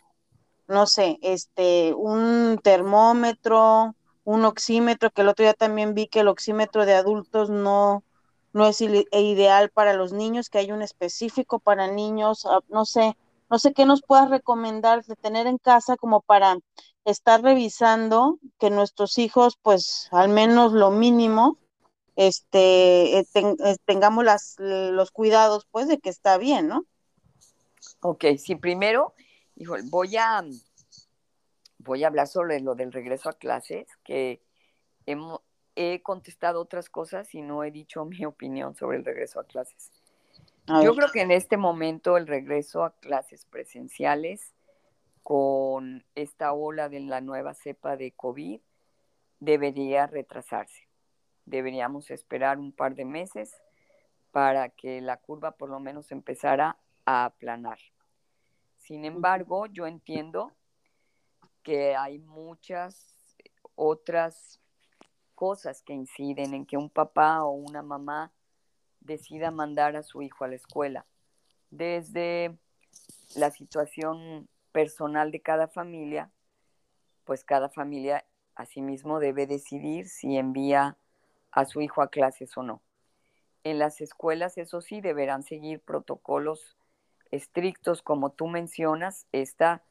[0.67, 6.29] No sé, este, un termómetro, un oxímetro, que el otro día también vi que el
[6.29, 8.03] oxímetro de adultos no,
[8.53, 13.15] no es ideal para los niños, que hay un específico para niños, ah, no sé,
[13.51, 16.57] no sé qué nos puedas recomendar de tener en casa como para
[17.07, 21.57] estar revisando que nuestros hijos, pues al menos lo mínimo,
[22.17, 26.85] este, eh, eh, tengamos las, los cuidados, pues, de que está bien, ¿no?
[28.01, 29.13] Ok, sí, primero,
[29.85, 30.43] voy a,
[31.77, 34.41] voy a hablar sobre lo del regreso a clases, que
[35.05, 35.39] hemos,
[35.75, 39.91] he contestado otras cosas y no he dicho mi opinión sobre el regreso a clases.
[40.83, 44.53] Yo creo que en este momento el regreso a clases presenciales
[45.27, 48.61] con esta ola de la nueva cepa de COVID
[49.41, 50.87] debería retrasarse.
[51.43, 53.53] Deberíamos esperar un par de meses
[54.31, 57.77] para que la curva por lo menos empezara a aplanar.
[58.77, 60.53] Sin embargo, yo entiendo
[61.61, 63.13] que hay muchas
[63.75, 64.61] otras
[65.35, 68.31] cosas que inciden en que un papá o una mamá
[69.01, 71.05] decida mandar a su hijo a la escuela.
[71.69, 72.57] Desde
[73.35, 76.29] la situación personal de cada familia,
[77.23, 80.97] pues cada familia asimismo debe decidir si envía
[81.49, 82.83] a su hijo a clases o no.
[83.63, 86.77] En las escuelas, eso sí, deberán seguir protocolos
[87.31, 89.81] estrictos, como tú mencionas, esta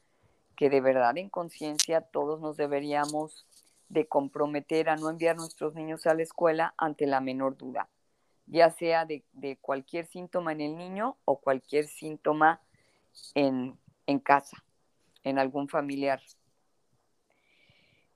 [0.55, 3.45] que de verdad en conciencia todos nos deberíamos
[3.89, 7.89] de comprometer a no enviar nuestros niños a la escuela ante la menor duda,
[8.45, 9.25] ya sea de,
[9.59, 12.61] cualquier síntoma en el niño o cualquier síntoma
[13.35, 13.77] en,
[14.23, 14.63] casa,
[15.27, 16.21] en algún familiar.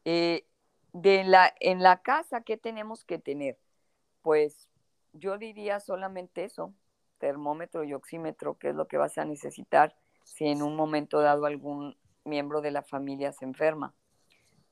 [0.05, 0.45] Eh,
[0.93, 3.57] de la, en la casa, ¿qué tenemos que tener?
[4.21, 4.67] Pues
[5.13, 6.73] yo diría solamente eso,
[7.17, 11.45] termómetro y oxímetro, que es lo que vas a necesitar si en un momento dado
[11.45, 13.93] algún miembro de la familia se enferma.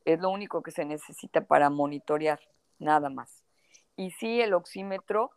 [0.05, 2.39] Es lo único que se necesita para monitorear,
[2.79, 3.43] nada más.
[3.95, 5.31] Y sí, el oxímetro,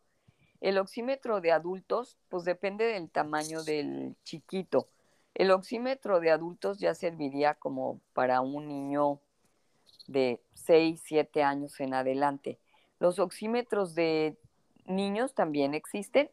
[0.61, 4.89] el oxímetro de adultos, pues depende del tamaño del chiquito.
[5.35, 9.21] El oxímetro de adultos ya serviría como para un niño
[10.07, 12.59] de 6, 7 años en adelante.
[12.99, 14.37] Los oxímetros de
[14.87, 16.31] niños también existen,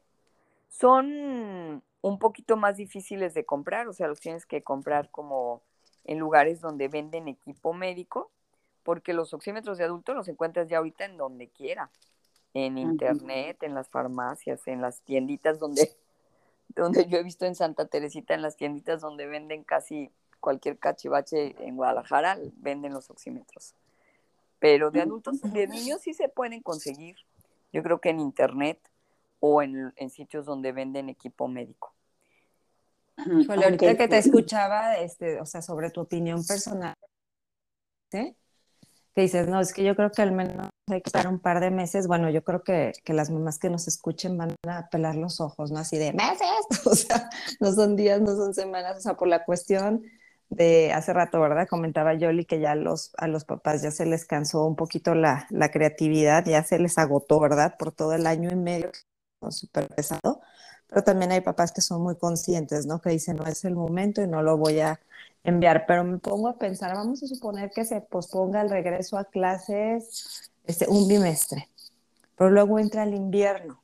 [0.68, 5.62] Son un poquito más difíciles de comprar, o sea, los tienes que comprar como
[6.06, 8.32] en lugares donde venden equipo médico,
[8.84, 11.92] porque los oxímetros de adultos los encuentras ya ahorita en donde quiera,
[12.54, 15.92] en internet, en las farmacias, en las tienditas donde,
[16.76, 21.56] donde yo he visto en Santa Teresita, en las tienditas donde venden casi cualquier cachivache
[21.66, 23.76] en Guadalajara, venden los oxímetros.
[24.60, 27.16] Pero de adultos, de niños sí se pueden conseguir,
[27.72, 28.80] yo creo que en internet
[29.40, 31.94] o en, sitios donde venden equipo médico.
[33.18, 36.96] ahorita que te escuchaba, este, o sea, sobre tu opinión personal,
[38.12, 38.36] ¿sí?
[39.22, 41.72] Dices, no, es que yo creo que al menos hay que estar un par de
[41.72, 42.08] meses.
[42.08, 45.72] Bueno, yo creo que, que, las mamás que nos escuchen van a pelar los ojos,
[45.72, 45.80] ¿no?
[45.80, 46.50] Así de meses,
[46.86, 47.30] o sea,
[47.60, 50.04] no son días, no son semanas, o sea, por la cuestión
[50.50, 51.68] de hace rato, ¿verdad?
[51.70, 55.48] Comentaba Yoli que ya los, a los papás ya se les cansó un poquito la,
[55.52, 57.76] la creatividad, ya se les agotó, ¿verdad?
[57.78, 58.92] Por todo el año y medio,
[59.50, 60.42] súper pesado.
[60.88, 63.00] Pero también hay papás que son muy conscientes, ¿no?
[63.00, 65.00] Que dicen, no es el momento y no lo voy a
[65.44, 65.86] enviar.
[65.88, 70.52] Pero me pongo a pensar, vamos a suponer que se posponga el regreso a clases
[70.66, 71.70] este, un bimestre,
[72.38, 73.82] pero luego entra el invierno.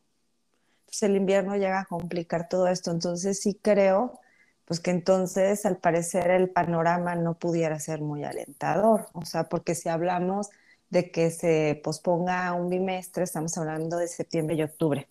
[0.82, 2.92] Entonces el invierno llega a complicar todo esto.
[2.92, 4.20] Entonces sí creo
[4.66, 9.76] pues que entonces al parecer el panorama no pudiera ser muy alentador, o sea, porque
[9.76, 10.50] si hablamos
[10.90, 15.08] de que se posponga un bimestre, estamos hablando de septiembre y octubre,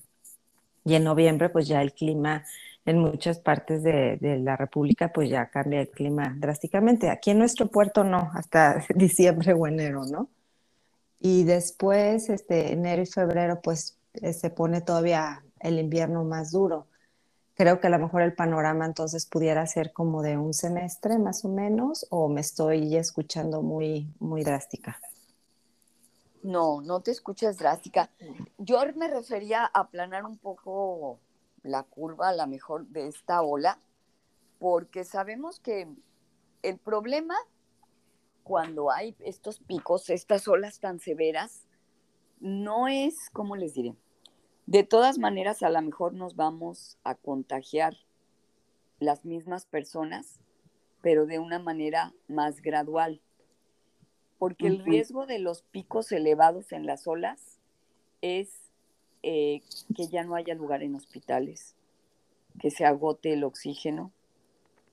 [0.84, 2.44] y en noviembre pues ya el clima
[2.86, 7.68] en muchas partes de, la República pues ya cambia el clima drásticamente, aquí en nuestro
[7.68, 10.28] puerto no, hasta diciembre o enero, ¿no?
[11.20, 16.86] Y después, este, enero y febrero pues eh, se pone todavía el invierno más duro
[17.54, 21.44] creo que a lo mejor el panorama entonces pudiera ser como de un semestre más
[21.44, 25.00] o menos, o me estoy escuchando muy, muy drástica.
[26.42, 28.10] No, no te escuchas drástica.
[28.58, 31.18] Yo me refería a aplanar un poco
[31.64, 33.80] la curva, a lo mejor, de esta ola,
[34.60, 35.88] porque sabemos que
[36.62, 37.34] el problema
[38.44, 41.66] cuando hay estos picos, estas olas tan severas,
[42.38, 43.96] no es, ¿cómo les diré?
[44.66, 47.96] De todas maneras, a lo mejor nos vamos a contagiar
[49.00, 50.40] las mismas personas,
[51.02, 53.20] pero de una manera más gradual,
[54.38, 57.60] porque el riesgo de los picos elevados en las olas
[58.20, 58.63] es
[59.26, 59.62] eh,
[59.96, 61.74] que ya no haya lugar en hospitales,
[62.58, 64.12] que se agote el oxígeno,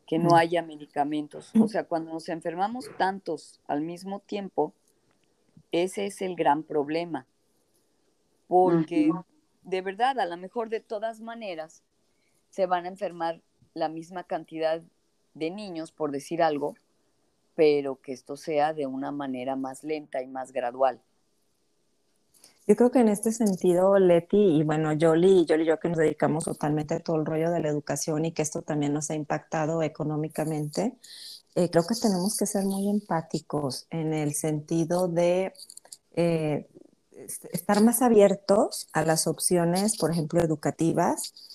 [0.08, 1.52] que no haya medicamentos.
[1.60, 4.74] O sea, cuando nos enfermamos tantos al mismo tiempo,
[5.74, 7.28] ese es el gran problema,
[8.48, 9.12] porque
[9.64, 11.84] de verdad, a lo mejor de todas maneras,
[12.50, 13.42] se van a enfermar
[13.74, 14.82] la misma cantidad
[15.34, 16.76] de niños, por decir algo,
[17.56, 21.02] pero que esto sea de una manera más lenta y más gradual.
[22.68, 25.98] Yo creo que en este sentido, Leti, y bueno, Yoli y Yoli yo que nos
[25.98, 29.16] dedicamos totalmente a todo el rollo de la educación y que esto también nos ha
[29.16, 30.96] impactado económicamente,
[31.56, 35.54] eh, creo que tenemos que ser muy empáticos en el sentido de
[36.16, 36.70] eh,
[37.52, 41.51] estar más abiertos a las opciones, por ejemplo, educativas.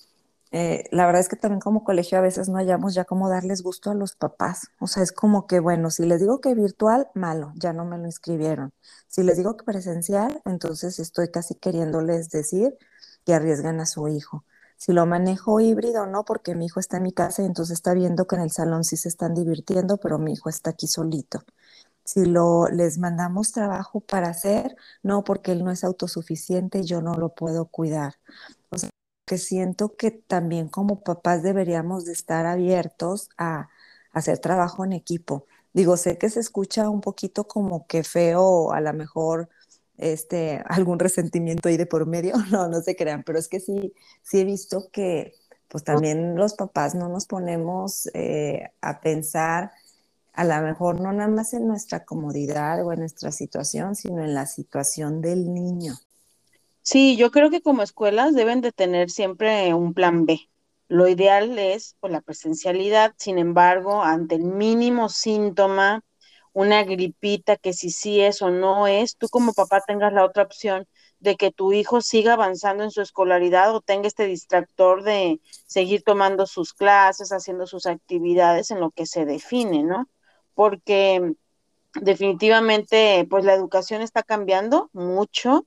[0.51, 3.61] Eh, la verdad es que también como colegio a veces no hallamos ya cómo darles
[3.63, 4.69] gusto a los papás.
[4.79, 7.97] O sea, es como que, bueno, si les digo que virtual, malo, ya no me
[7.97, 8.73] lo inscribieron.
[9.07, 12.77] Si les digo que presencial, entonces estoy casi queriéndoles decir
[13.25, 14.45] que arriesgan a su hijo.
[14.77, 17.93] Si lo manejo híbrido, no, porque mi hijo está en mi casa y entonces está
[17.93, 21.43] viendo que en el salón sí se están divirtiendo, pero mi hijo está aquí solito
[22.07, 27.15] si lo, les mandamos trabajo para hacer, no, porque él no es autosuficiente, yo no
[27.15, 28.15] lo puedo cuidar.
[28.69, 28.89] O sea,
[29.27, 33.69] que siento que también como papás deberíamos de estar abiertos a,
[34.13, 35.45] hacer trabajo en equipo.
[35.73, 39.49] Digo, sé que se escucha un poquito como que feo, a lo mejor
[39.97, 43.93] este, algún resentimiento ahí de por medio, no, no se crean, pero es que sí,
[44.23, 45.33] sí he visto que
[45.67, 49.71] pues también los papás no nos ponemos eh, a pensar
[50.33, 54.33] a lo mejor no nada más en nuestra comodidad o en nuestra situación, sino en
[54.35, 55.95] la situación del niño.
[56.89, 60.49] Sí, yo creo que como escuelas deben de tener siempre un plan B.
[60.87, 66.03] Lo ideal es la presencialidad, sin embargo, ante el mínimo síntoma,
[66.53, 70.43] una gripita que si sí es o no es, tú como papá tengas la otra
[70.43, 70.87] opción
[71.19, 76.03] de que tu hijo siga avanzando en su escolaridad o tenga este distractor de seguir
[76.03, 80.07] tomando sus clases, haciendo sus actividades en lo que se define, ¿no?
[80.53, 81.33] porque
[82.01, 85.65] definitivamente pues la educación está cambiando mucho.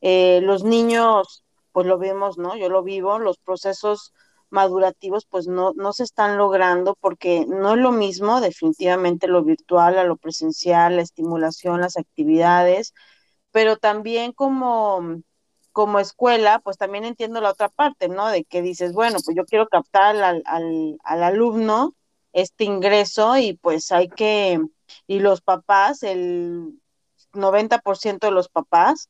[0.00, 2.56] Eh, los niños, pues lo vemos, ¿no?
[2.56, 4.12] Yo lo vivo, los procesos
[4.50, 9.98] madurativos pues no, no se están logrando porque no es lo mismo definitivamente lo virtual
[9.98, 12.94] a lo presencial, la estimulación, las actividades,
[13.52, 15.22] pero también como
[15.72, 18.28] como escuela, pues también entiendo la otra parte, ¿no?
[18.28, 21.94] De que dices, bueno, pues yo quiero captar al, al, al alumno
[22.32, 24.60] este ingreso y pues hay que,
[25.06, 26.80] y los papás, el
[27.32, 29.08] 90% de los papás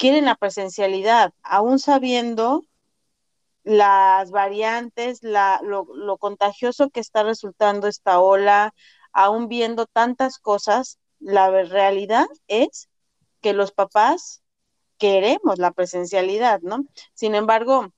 [0.00, 2.64] quieren la presencialidad, aún sabiendo
[3.64, 8.72] las variantes, la, lo, contagioso que está resultando esta ola,
[9.12, 12.88] aún viendo tantas cosas, la realidad es
[13.42, 14.42] que los papás
[14.96, 16.86] queremos la presencialidad, ¿no?
[17.12, 17.92] Sin embargo,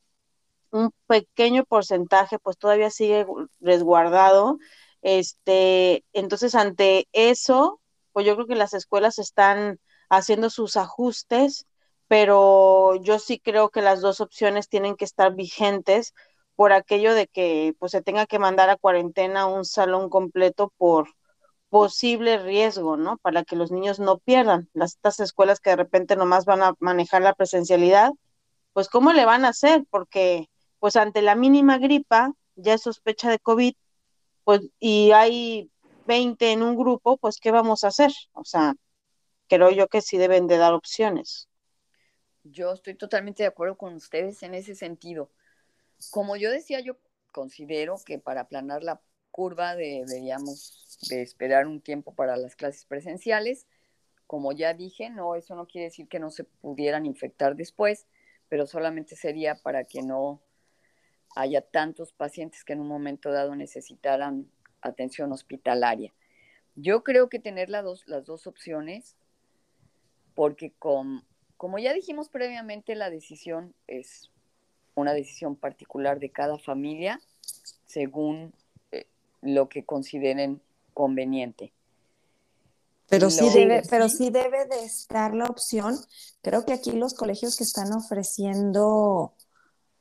[0.73, 3.27] un pequeño porcentaje pues todavía sigue
[3.61, 4.59] resguardado.
[5.03, 7.81] Este, entonces ante eso,
[8.13, 9.79] pues yo creo que las escuelas están
[10.11, 11.67] haciendo sus ajustes,
[12.13, 16.13] pero yo sí creo que las dos opciones tienen que estar vigentes
[16.57, 21.09] por aquello de que pues se tenga que mandar a cuarentena un salón completo por
[21.71, 23.17] posible riesgo, ¿no?
[23.17, 26.75] Para que los niños no pierdan las estas escuelas que de repente nomás van a
[26.81, 28.11] manejar la presencialidad,
[28.75, 30.51] pues cómo le van a hacer porque
[30.81, 33.75] pues ante la mínima gripa ya es sospecha de COVID,
[34.45, 35.71] pues y hay
[36.07, 38.13] 20 en un grupo, pues ¿qué vamos a hacer?
[38.33, 38.75] O sea,
[39.49, 41.49] creo yo que sí deben de dar opciones.
[42.45, 45.30] Yo estoy totalmente de acuerdo con ustedes en ese sentido.
[46.11, 46.97] Como yo decía, yo
[47.30, 53.66] considero que para aplanar la curva deberíamos de esperar un tiempo para las clases presenciales.
[54.26, 58.07] Como ya dije, no, eso no quiere decir que no se pudieran infectar después,
[58.49, 60.40] pero solamente sería para que no
[61.34, 66.12] haya tantos pacientes que en un momento dado necesitaran atención hospitalaria.
[66.74, 69.16] Yo creo que tener las dos, las dos opciones,
[70.34, 70.72] porque
[71.63, 74.33] como ya dijimos previamente, la decisión es
[74.97, 77.21] una decisión particular de cada familia
[77.87, 78.53] según
[79.43, 80.61] lo que consideren
[80.93, 81.73] conveniente.
[83.09, 85.97] Pero sí, debe, pero sí debe de estar la opción.
[86.43, 89.33] Creo que aquí los colegios que están ofreciendo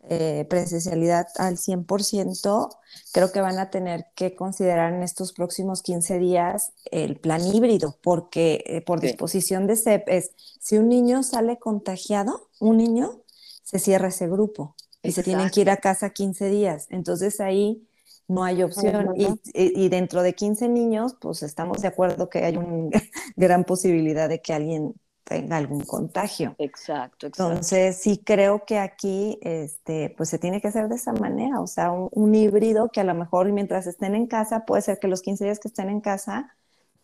[0.10, 2.70] eh, presencialidad al 100%,
[3.12, 7.98] creo que van a tener que considerar en estos próximos 15 días el plan híbrido,
[8.02, 13.22] porque eh, por disposición de CEP es, si un niño sale contagiado, un niño,
[13.64, 16.88] se cierra ese grupo y se tienen que ir a casa 15 días.
[16.90, 17.88] Entonces ahí
[18.28, 19.14] no hay opción.
[19.54, 22.90] Y, dentro de 15 niños, pues estamos de acuerdo que hay una
[23.36, 26.56] gran posibilidad de que alguien tenga algún contagio.
[26.58, 27.52] Exacto, exacto.
[27.52, 31.68] Entonces, sí creo que aquí, este, pues se tiene que hacer de esa manera, o
[31.68, 35.22] sea, un, híbrido que a lo mejor mientras estén en casa, puede ser que los
[35.22, 36.56] 15 días que estén en casa,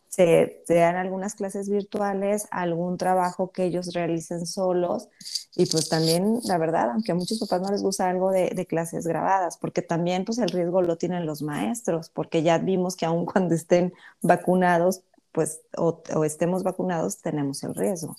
[0.09, 5.09] se, dan algunas clases virtuales, algún trabajo que ellos realicen solos
[5.55, 9.05] y pues también, la verdad, aunque a muchos papás no les gusta algo de, clases
[9.05, 13.25] grabadas, porque también pues el riesgo lo tienen los maestros, porque ya vimos que aun
[13.25, 15.01] cuando estén vacunados,
[15.37, 18.15] pues o, estemos vacunados, tenemos el riesgo.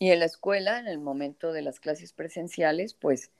[0.00, 3.30] Y en la escuela, en el momento de las clases presenciales, pues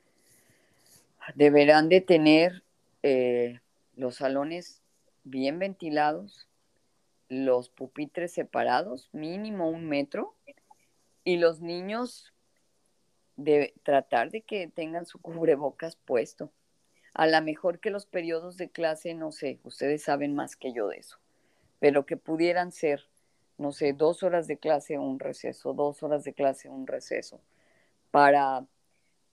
[1.34, 2.62] deberán de tener
[3.02, 3.58] eh,
[3.96, 4.80] los salones
[5.24, 6.46] bien ventilados,
[7.28, 10.36] los pupitres separados, mínimo un metro,
[11.24, 12.32] y los niños
[13.34, 16.52] de tratar de que tengan su cubrebocas puesto.
[17.12, 20.86] A lo mejor que los periodos de clase, no sé, ustedes saben más que yo
[20.86, 21.18] de eso,
[21.84, 23.02] pero que pudieran ser,
[23.58, 27.42] no sé, dos horas de clase, un receso, dos horas de clase, un receso,
[28.10, 28.64] para,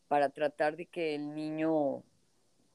[0.09, 2.03] para tratar de que el niño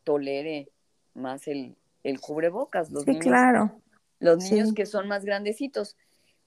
[0.02, 0.70] tolere
[1.12, 2.90] más el, el cubrebocas.
[2.90, 3.70] Los sí, claro
[4.18, 5.98] los niños que son más grandecitos.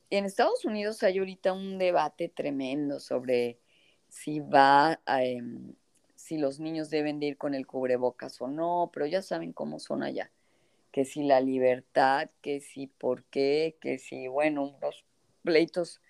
[0.09, 3.59] En Estados Unidos hay ahorita un debate tremendo sobre
[4.07, 5.75] si va em,
[6.15, 9.77] si los niños deben de ir con el cubrebocas o no, pero ya saben cómo
[9.77, 10.31] son allá.
[10.91, 15.05] Que si la libertad, que si por qué, que si, bueno, unos
[15.43, 16.01] pleitos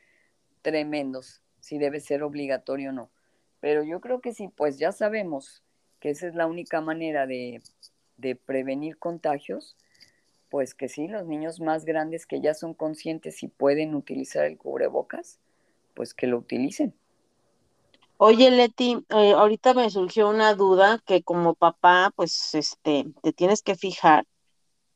[0.61, 3.09] tremendos, si debe ser obligatorio o no.
[3.59, 5.63] Pero yo creo que sí, pues ya sabemos
[5.99, 7.61] que esa es la única manera de,
[8.17, 9.75] de prevenir contagios,
[10.49, 14.57] pues que sí, los niños más grandes que ya son conscientes y pueden utilizar el
[14.57, 15.39] cubrebocas,
[15.93, 16.93] pues que lo utilicen.
[18.17, 23.61] Oye, Leti, eh, ahorita me surgió una duda que como papá, pues, este, te tienes
[23.61, 24.25] que fijar.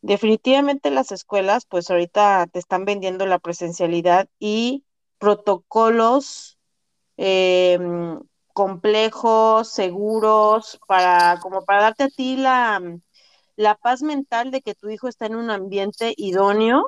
[0.03, 4.83] Definitivamente las escuelas, pues, ahorita te están vendiendo la presencialidad y
[5.17, 6.57] protocolos
[7.15, 8.19] em,
[8.53, 12.81] complejos, seguros, para, como para darte a ti la,
[13.55, 16.85] la paz mental de que tu hijo está en un ambiente idóneo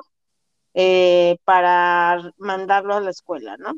[0.74, 3.72] eh, para mandarlo a la escuela, ¿no?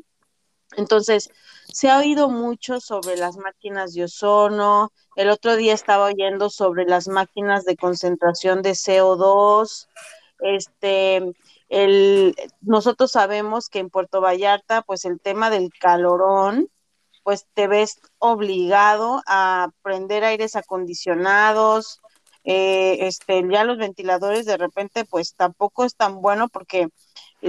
[0.75, 1.29] Entonces,
[1.71, 4.91] se ha oído mucho sobre las máquinas de ozono.
[5.15, 9.87] El otro día estaba oyendo sobre las máquinas de concentración de CO2.
[10.39, 11.33] Este,
[12.61, 16.69] nosotros sabemos que en Puerto Vallarta, pues el tema del calorón,
[17.23, 22.01] pues te ves obligado a prender aires acondicionados,
[22.43, 26.87] eh, este, ya los ventiladores de repente pues tampoco es tan bueno porque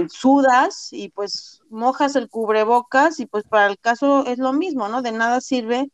[0.09, 5.01] sudas y pues mojas el cubrebocas y pues para el caso es lo mismo, ¿no?
[5.01, 5.89] De nada sirve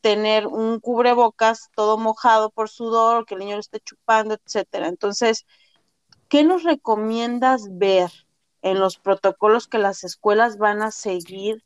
[0.00, 4.88] tener un cubrebocas todo mojado por sudor, que el niño lo esté chupando, etcétera.
[4.88, 5.46] Entonces,
[6.28, 8.10] ¿qué nos recomiendas ver
[8.62, 11.64] en los protocolos que las escuelas van a seguir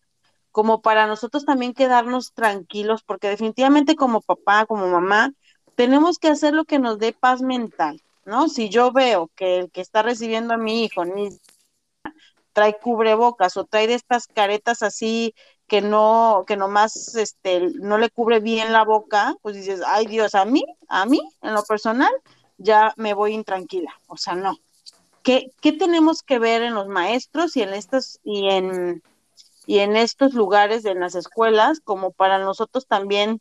[0.53, 5.33] como para nosotros también quedarnos tranquilos, porque definitivamente como papá, como mamá,
[5.75, 8.49] tenemos que hacer lo que nos dé paz mental, ¿no?
[8.49, 11.31] Si yo veo que el que está recibiendo a mi hijo ni
[12.53, 15.35] trae cubrebocas o trae de estas caretas así
[15.67, 20.35] que no, que nomás este, no le cubre bien la boca, pues dices, ay Dios,
[20.35, 22.13] a mí, a mí, en lo personal,
[22.59, 23.93] ya me voy intranquila.
[24.07, 24.59] O sea, no.
[25.23, 29.03] ¿Qué, qué tenemos que ver en los maestros y en estas, y en
[29.67, 33.41] y en estos lugares, en las escuelas, como para nosotros también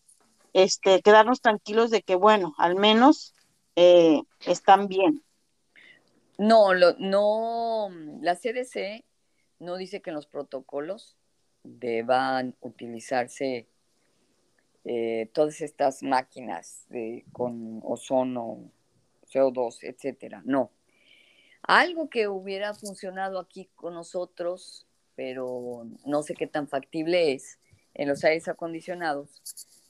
[0.54, 3.34] este, quedarnos tranquilos de que, bueno, al menos
[3.76, 5.24] eh, están bien.
[6.42, 7.90] No, lo, no,
[8.22, 9.06] la CDC
[9.60, 11.16] no dice que en los protocolos
[11.64, 13.68] deban utilizarse
[14.84, 18.72] eh, todas estas máquinas de, con ozono,
[19.32, 20.42] CO2, etcétera.
[20.44, 20.72] No.
[21.62, 27.60] Algo que hubiera funcionado aquí con nosotros pero no sé qué tan factible es
[27.94, 29.30] en los aires acondicionados,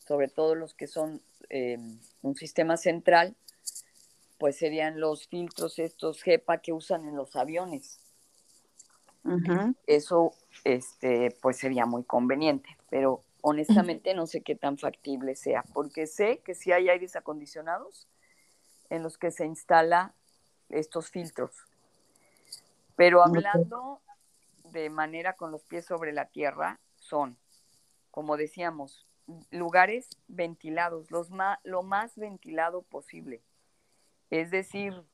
[0.05, 1.77] sobre todo los que son eh,
[2.21, 3.35] un sistema central,
[4.41, 7.99] pues serían los filtros estos GEPA que usan en los aviones.
[9.85, 10.33] Eso,
[10.63, 16.39] este, pues sería muy conveniente, pero honestamente no sé qué tan factible sea, porque sé
[16.39, 18.07] que sí hay aires acondicionados
[18.89, 20.15] en los que se instala
[20.69, 21.51] estos filtros.
[22.95, 24.01] Pero hablando
[24.71, 27.37] de manera con los pies sobre la tierra son,
[28.09, 29.05] como decíamos,
[29.51, 31.29] lugares ventilados, los
[31.63, 33.43] lo más ventilado posible.
[34.31, 35.05] Es decir,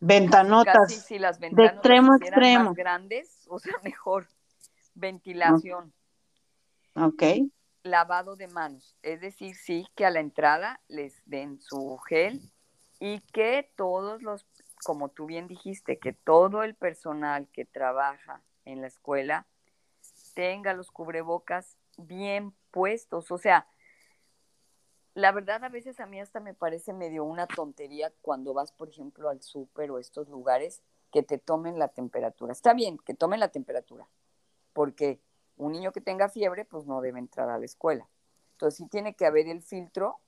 [0.00, 2.64] ventanotas si las ventanas de extremo extremo.
[2.64, 4.26] más grandes, o sea, mejor
[4.94, 5.92] ventilación.
[6.94, 7.22] Ok.
[7.84, 12.50] Lavado de manos, es decir, sí que a la entrada les den su gel
[12.98, 14.44] y que todos los
[14.84, 19.46] como tú bien dijiste, que todo el personal que trabaja en la escuela
[20.34, 23.30] tenga los cubrebocas bien puestos.
[23.30, 23.66] O sea,
[25.16, 28.90] la verdad a veces a mí hasta me parece medio una tontería cuando vas, por
[28.90, 32.52] ejemplo, al súper o estos lugares que te tomen la temperatura.
[32.52, 34.06] Está bien que tomen la temperatura,
[34.74, 35.18] porque
[35.56, 38.06] un niño que tenga fiebre, pues no debe entrar a la escuela.
[38.52, 40.18] Entonces sí tiene que haber el filtro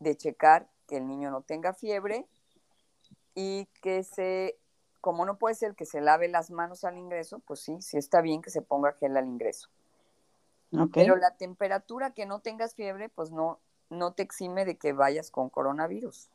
[0.00, 2.26] de checar que el niño no tenga fiebre
[3.36, 4.58] y que se,
[5.00, 8.22] como no puede ser que se lave las manos al ingreso, pues sí, sí está
[8.22, 9.68] bien que se ponga gel al ingreso.
[10.92, 13.60] Pero la temperatura que no tengas fiebre, pues no,
[13.90, 16.28] no te exime de que vayas con coronavirus.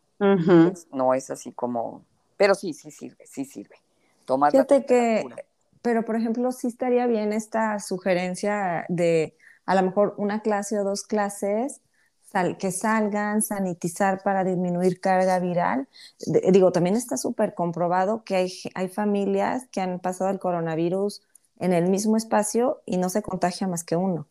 [0.92, 2.06] no es así como,
[2.38, 3.76] pero sí, sí sirve, sí sirve.
[4.26, 5.26] Tomar Fíjate que,
[5.82, 9.36] pero por ejemplo, sí estaría bien esta sugerencia de
[9.66, 11.82] a lo mejor una clase o dos clases
[12.60, 15.88] que salgan, sanitizar para disminuir carga viral.
[16.52, 21.22] digo, también está súper comprobado que hay, hay familias que han pasado el coronavirus
[21.60, 24.28] en el mismo espacio y no se contagia más que uno.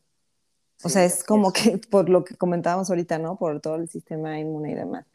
[0.82, 3.36] O sea, es como que por lo que comentábamos ahorita, ¿no?
[3.36, 5.06] Por todo el sistema inmune y demás.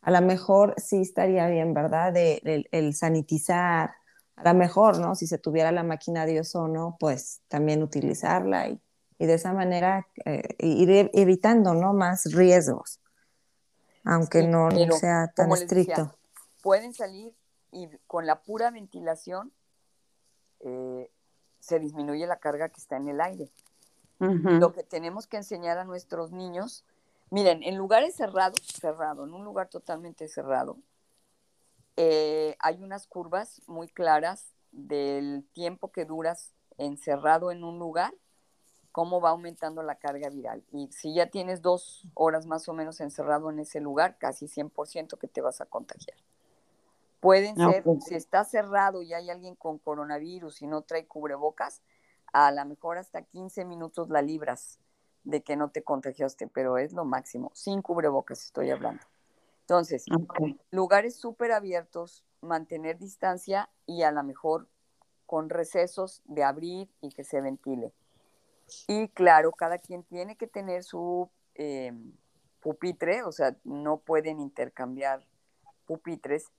[0.00, 2.12] A lo mejor sí estaría bien, ¿verdad?
[2.12, 3.94] De, el sanitizar,
[4.36, 5.14] a lo mejor, ¿no?
[5.14, 8.80] Si se tuviera la máquina de ozono, pues también utilizarla y
[9.22, 11.92] y de esa manera eh, ir evitando ¿no?
[11.92, 13.00] más riesgos,
[14.02, 14.68] aunque no,
[14.98, 16.18] sea tan estricto.
[16.60, 17.32] pueden salir
[17.70, 19.52] y con la pura ventilación
[20.58, 21.08] eh,
[21.60, 23.48] se disminuye la carga que está en el aire.
[24.22, 26.84] Lo que tenemos que enseñar a nuestros niños,
[27.30, 30.76] miren, en lugares cerrados, cerrado, en un lugar totalmente cerrado,
[31.96, 38.14] eh, hay unas curvas muy claras del tiempo que duras encerrado en un lugar
[38.92, 40.62] cómo va aumentando la carga viral.
[40.70, 45.18] Y si ya tienes dos horas más o menos encerrado en ese lugar, casi 100%
[45.18, 46.16] que te vas a contagiar.
[47.20, 51.80] Pueden ser, pues si está cerrado y hay alguien con coronavirus y no trae cubrebocas,
[52.32, 54.78] a lo mejor hasta 15 minutos la libras
[55.24, 57.50] de que no te contagiaste, pero es lo máximo.
[57.54, 59.02] Sin cubrebocas estoy hablando.
[59.60, 60.04] Entonces,
[60.70, 64.68] lugares súper abiertos, mantener distancia y a lo mejor
[65.26, 67.92] con recesos de abrir y que se ventile.
[68.88, 71.92] Y claro, cada quien tiene que tener su eh,
[72.60, 75.26] pupitre, o sea, no pueden intercambiar
[75.86, 76.50] pupitres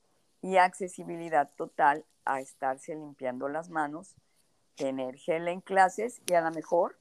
[0.41, 4.15] y accesibilidad total a estarse limpiando las manos,
[4.75, 6.97] tener gel en clases y a lo mejor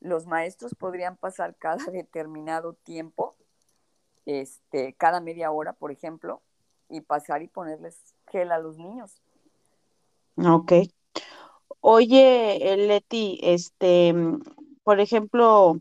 [0.00, 3.36] los maestros podrían pasar cada determinado tiempo,
[4.24, 6.42] este, cada media hora, por ejemplo,
[6.88, 9.20] y pasar y ponerles gel a los niños.
[10.36, 10.72] Ok.
[11.80, 14.14] Oye, Leti, este,
[14.82, 15.80] por ejemplo,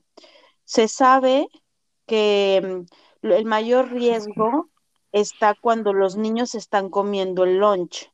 [0.63, 1.47] se sabe
[2.05, 2.85] que
[3.21, 4.69] mm, el mayor riesgo
[5.11, 8.11] está cuando los niños están comiendo el lunch.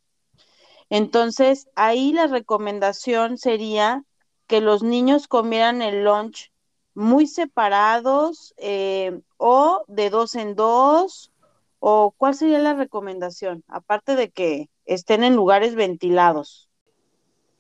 [0.92, 4.04] Entonces, ahí la recomendación sería
[4.46, 6.52] que los niños comieran el lunch
[6.94, 11.32] muy separados eh, o de dos en dos,
[11.80, 16.70] o cuál sería la recomendación, aparte de que estén en lugares ventilados.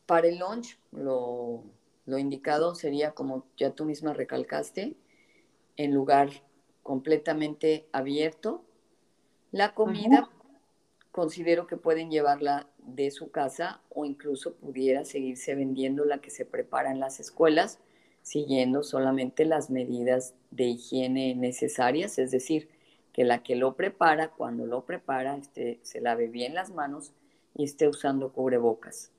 [0.06, 1.64] Para el lunch, lo,
[2.06, 4.98] indicado sería, como ya tú misma recalcaste,
[5.78, 6.30] en lugar
[6.84, 8.66] completamente abierto.
[9.54, 10.30] La comida
[11.12, 16.46] considero que pueden llevarla de su casa o incluso pudiera seguirse vendiendo la que se
[16.46, 17.80] prepara en las escuelas,
[18.22, 22.70] siguiendo solamente las medidas de higiene necesarias, es decir,
[23.14, 27.12] que la que lo prepara, cuando lo prepara, este, se lave bien las manos
[27.56, 29.12] y esté usando cubrebocas.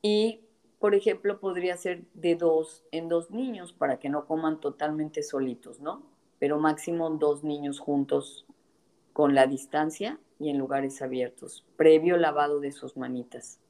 [0.00, 0.40] Y,
[0.78, 5.80] por ejemplo, podría ser de dos en dos niños para que no coman totalmente solitos,
[5.80, 6.02] ¿no?
[6.38, 8.43] Pero máximo dos niños juntos
[9.14, 13.60] con la distancia y en lugares abiertos, previo lavado de sus manitas.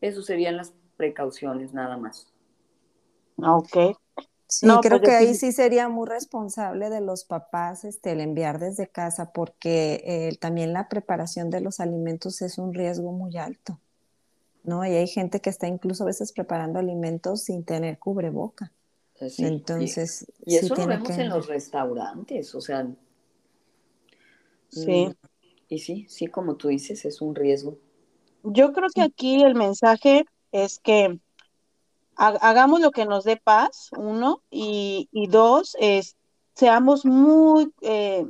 [0.00, 2.26] Eso serían las precauciones nada más.
[3.36, 3.96] Ok.
[4.48, 8.58] Sí, creo pues que ahí sí sería muy responsable de los papás este, el enviar
[8.58, 13.78] desde casa, porque eh, también la preparación de los alimentos es un riesgo muy alto,
[14.64, 14.84] ¿no?
[14.84, 18.72] Y hay gente que está incluso a veces preparando alimentos sin tener cubreboca.
[19.20, 22.88] Entonces, y, eso lo vemos en los restaurantes, o sea.
[24.70, 25.06] Sí.
[25.06, 25.12] Mm,
[25.68, 27.78] y sí, sí, como tú dices, es un riesgo.
[28.42, 31.18] Yo creo que aquí el mensaje es que
[32.16, 36.16] hagamos lo que nos dé paz, uno, y, dos, es,
[36.54, 38.26] seamos muy, eh,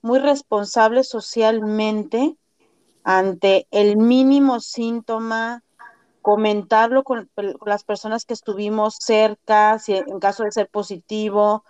[0.00, 2.36] muy responsables socialmente
[3.04, 5.62] ante el mínimo síntoma,
[6.20, 7.30] comentarlo con,
[7.66, 11.64] las personas que estuvimos cerca, si en caso de ser positivo.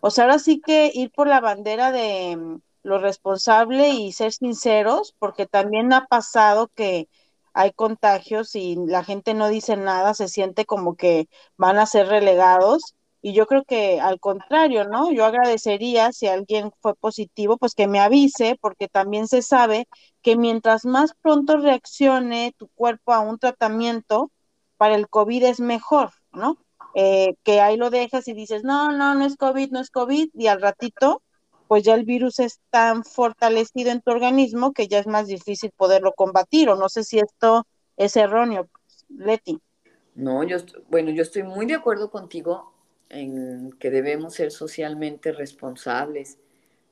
[0.00, 2.58] O sea, ahora sí que ir por la bandera de
[2.88, 7.08] lo responsable y ser sinceros, porque también ha pasado que
[7.54, 12.08] hay contagios y la gente no dice nada, se siente como que van a ser
[12.08, 12.94] relegados.
[13.20, 15.12] Y yo creo que al contrario, ¿no?
[15.12, 19.88] Yo agradecería si alguien fue positivo, pues que me avise, porque también se sabe
[20.22, 24.30] que mientras más pronto reaccione tu cuerpo a un tratamiento,
[24.78, 26.56] para el COVID es mejor, ¿no?
[26.94, 30.30] Eh, que ahí lo dejas y dices, no, no, no es COVID, no es COVID,
[30.34, 31.22] y al ratito
[31.68, 35.70] pues ya el virus es tan fortalecido en tu organismo que ya es más difícil
[35.76, 37.66] poderlo combatir, o no sé si esto
[37.96, 38.68] es erróneo,
[39.08, 39.60] Leti.
[40.14, 40.56] No, yo,
[40.88, 42.72] bueno, yo estoy muy de acuerdo contigo
[43.10, 46.38] en que debemos ser socialmente responsables,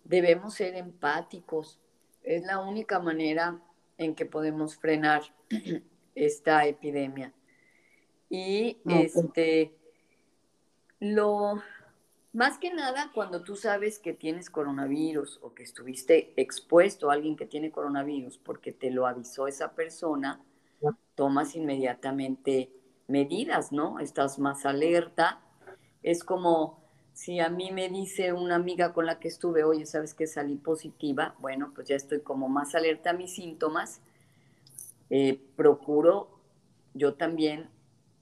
[0.05, 1.81] debemos ser empáticos,
[2.22, 3.59] es la única manera
[3.99, 5.22] en que podemos frenar
[6.14, 7.33] esta epidemia.
[8.29, 9.72] Y este,
[11.01, 11.62] lo,
[12.37, 17.34] más que nada, cuando tú sabes que tienes coronavirus o que estuviste expuesto a alguien
[17.34, 20.45] que tiene coronavirus porque te lo avisó esa persona,
[21.14, 22.70] tomas inmediatamente
[23.09, 24.01] medidas, ¿no?
[24.01, 25.41] Estás más alerta.
[26.03, 26.84] Es como
[27.14, 30.57] si a mí me dice una amiga con la que estuve, oye, ¿sabes que salí
[30.57, 31.34] positiva?
[31.39, 34.03] Bueno, pues ya estoy como más alerta a mis síntomas.
[35.09, 36.39] Eh, procuro
[36.93, 37.70] yo también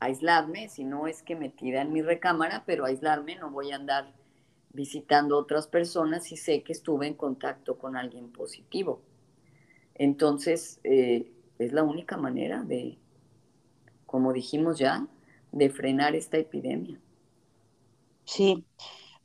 [0.05, 4.13] aislarme, si no es que metida en mi recámara, pero aislarme, no voy a andar
[4.73, 9.01] visitando otras personas si sé que estuve en contacto con alguien positivo.
[9.95, 12.99] Entonces, eh, es la única manera de,
[14.07, 15.07] como dijimos ya,
[15.53, 16.99] de frenar esta epidemia.
[18.25, 18.65] Sí,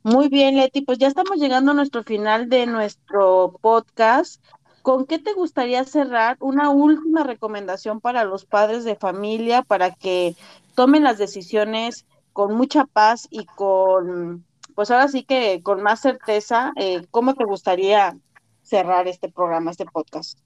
[0.02, 4.42] muy bien, Leti, pues ya estamos llegando a nuestro final de nuestro podcast.
[4.82, 6.36] ¿Con qué te gustaría cerrar?
[6.40, 10.36] Una última recomendación para los padres de familia para que
[10.74, 16.72] tomen las decisiones con mucha paz y con, pues ahora sí que con más certeza,
[16.76, 18.16] eh, ¿cómo te gustaría
[18.62, 20.38] cerrar este programa, este podcast?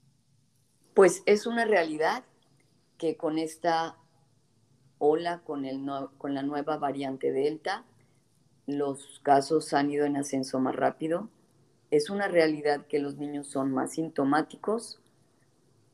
[0.94, 2.24] Pues es una realidad
[2.98, 3.96] que con esta
[4.98, 5.84] ola, con, el
[6.18, 7.84] con la nueva variante Delta,
[8.66, 11.28] los casos han ido en ascenso más rápido.
[11.94, 15.00] Es una realidad que los niños son más sintomáticos,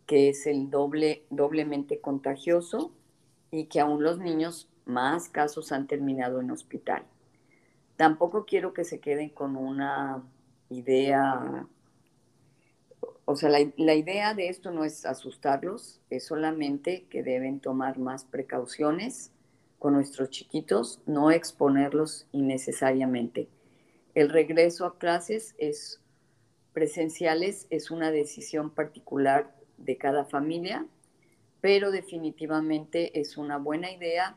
[0.07, 2.91] que es el doble, doblemente contagioso
[3.51, 7.03] y que aún los niños más casos han terminado en hospital.
[7.97, 10.23] Tampoco quiero que se queden con una
[10.71, 11.67] idea,
[13.27, 17.99] o sea, la, la, idea de esto no es asustarlos, es solamente que deben tomar
[17.99, 19.33] más precauciones,
[19.79, 23.51] con nuestros chiquitos, no exponerlos innecesariamente.
[24.15, 26.01] El regreso a clases es
[26.73, 30.87] presenciales es una decisión particular de cada familia,
[31.61, 34.37] pero definitivamente es una buena idea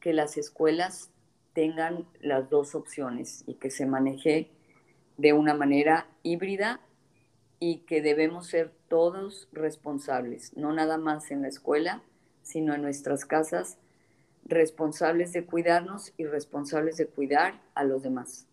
[0.00, 1.10] que las escuelas
[1.52, 4.50] tengan las dos opciones y que se maneje
[5.16, 6.80] de una manera híbrida
[7.58, 12.02] y que debemos ser todos responsables, no nada más en la escuela,
[12.42, 13.78] sino en nuestras casas,
[14.44, 18.46] responsables de cuidarnos y responsables de cuidar a los demás.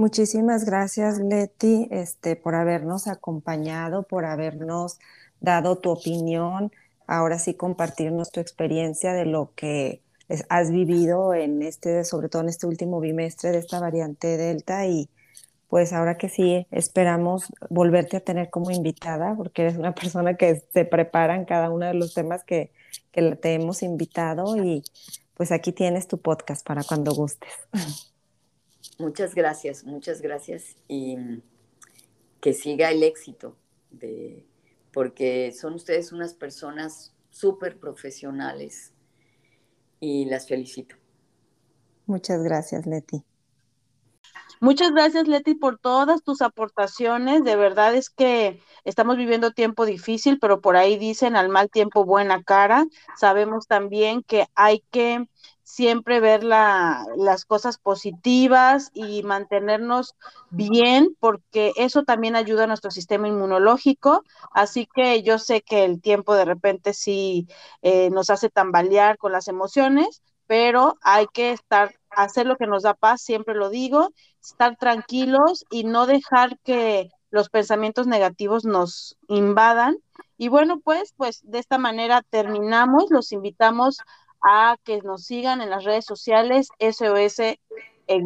[0.00, 4.98] Muchísimas gracias, Leti, este, por habernos acompañado, por habernos
[5.40, 6.72] dado tu opinión,
[7.06, 10.00] ahora sí compartirnos tu experiencia de lo que
[10.48, 15.10] has vivido en este, sobre todo en este último bimestre de esta variante Delta y
[15.68, 20.64] pues ahora que sí, esperamos volverte a tener como invitada, porque eres una persona que
[20.72, 22.72] se prepara en cada uno de los temas que,
[23.12, 24.82] que te hemos invitado y
[25.34, 27.52] pues aquí tienes tu podcast para cuando gustes.
[29.00, 31.16] Muchas gracias, muchas gracias y
[32.42, 33.56] que siga el éxito,
[33.90, 34.46] de,
[34.92, 38.92] porque son ustedes unas personas súper profesionales
[40.00, 40.96] y las felicito.
[42.04, 43.24] Muchas gracias, Leti.
[44.62, 47.44] Muchas gracias, Leti, por todas tus aportaciones.
[47.44, 52.04] De verdad es que estamos viviendo tiempo difícil, pero por ahí dicen al mal tiempo
[52.04, 52.84] buena cara.
[53.16, 55.26] Sabemos también que hay que
[55.62, 60.14] siempre ver las cosas positivas y mantenernos
[60.50, 64.24] bien, porque eso también ayuda a nuestro sistema inmunológico.
[64.52, 67.48] Así que yo sé que el tiempo de repente sí
[67.82, 72.82] eh, nos hace tambalear con las emociones, pero hay que estar, hacer lo que nos
[72.82, 74.10] da paz, siempre lo digo,
[74.42, 79.96] estar tranquilos y no dejar que los pensamientos negativos nos invadan.
[80.36, 83.06] Y bueno, pues, pues de esta manera terminamos.
[83.10, 83.98] Los invitamos
[84.42, 87.58] a que nos sigan en las redes sociales SOS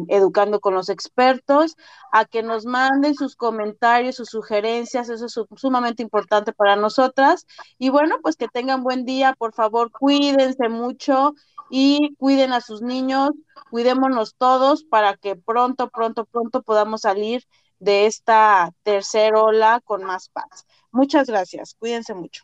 [0.07, 1.75] Educando con los Expertos,
[2.11, 7.45] a que nos manden sus comentarios, sus sugerencias, eso es sumamente importante para nosotras.
[7.77, 11.33] Y bueno, pues que tengan buen día, por favor, cuídense mucho
[11.69, 13.31] y cuiden a sus niños,
[13.69, 17.43] cuidémonos todos para que pronto, pronto, pronto podamos salir
[17.79, 20.65] de esta tercera ola con más paz.
[20.91, 22.43] Muchas gracias, cuídense mucho.